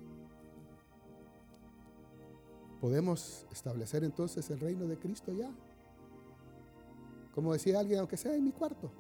¿Podemos 2.81 3.47
establecer 3.51 4.05
entonces 4.05 4.49
el 4.51 4.61
reino 4.61 4.87
de 4.87 4.97
Cristo 4.97 5.33
ya? 5.33 5.51
Como 7.35 7.53
decía 7.53 7.81
alguien, 7.81 7.99
aunque 7.99 8.17
sea 8.17 8.37
en 8.37 8.45
mi 8.45 8.53
cuarto. 8.53 8.93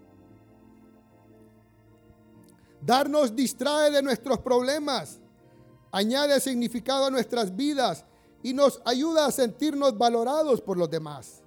Darnos 2.80 3.34
distrae 3.34 3.92
de 3.92 4.02
nuestros 4.02 4.40
problemas, 4.40 5.20
añade 5.92 6.40
significado 6.40 7.06
a 7.06 7.10
nuestras 7.10 7.54
vidas 7.54 8.04
y 8.42 8.52
nos 8.52 8.82
ayuda 8.84 9.26
a 9.26 9.30
sentirnos 9.30 9.96
valorados 9.96 10.60
por 10.60 10.76
los 10.76 10.90
demás. 10.90 11.43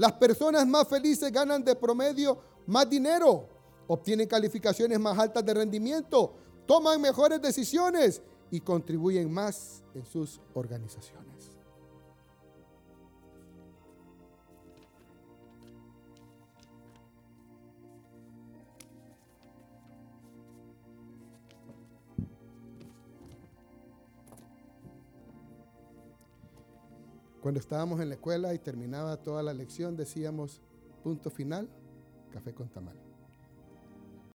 Las 0.00 0.12
personas 0.12 0.66
más 0.66 0.88
felices 0.88 1.30
ganan 1.30 1.62
de 1.62 1.76
promedio 1.76 2.38
más 2.66 2.88
dinero, 2.88 3.46
obtienen 3.86 4.26
calificaciones 4.26 4.98
más 4.98 5.18
altas 5.18 5.44
de 5.44 5.52
rendimiento, 5.52 6.32
toman 6.66 6.98
mejores 7.02 7.42
decisiones 7.42 8.22
y 8.50 8.60
contribuyen 8.60 9.30
más 9.30 9.82
en 9.94 10.06
sus 10.06 10.40
organizaciones. 10.54 11.29
Cuando 27.40 27.58
estábamos 27.58 28.00
en 28.00 28.08
la 28.10 28.16
escuela 28.16 28.52
y 28.52 28.58
terminaba 28.58 29.16
toda 29.16 29.42
la 29.42 29.54
lección, 29.54 29.96
decíamos, 29.96 30.60
punto 31.02 31.30
final, 31.30 31.68
café 32.30 32.52
con 32.52 32.68
tamal. 32.68 33.09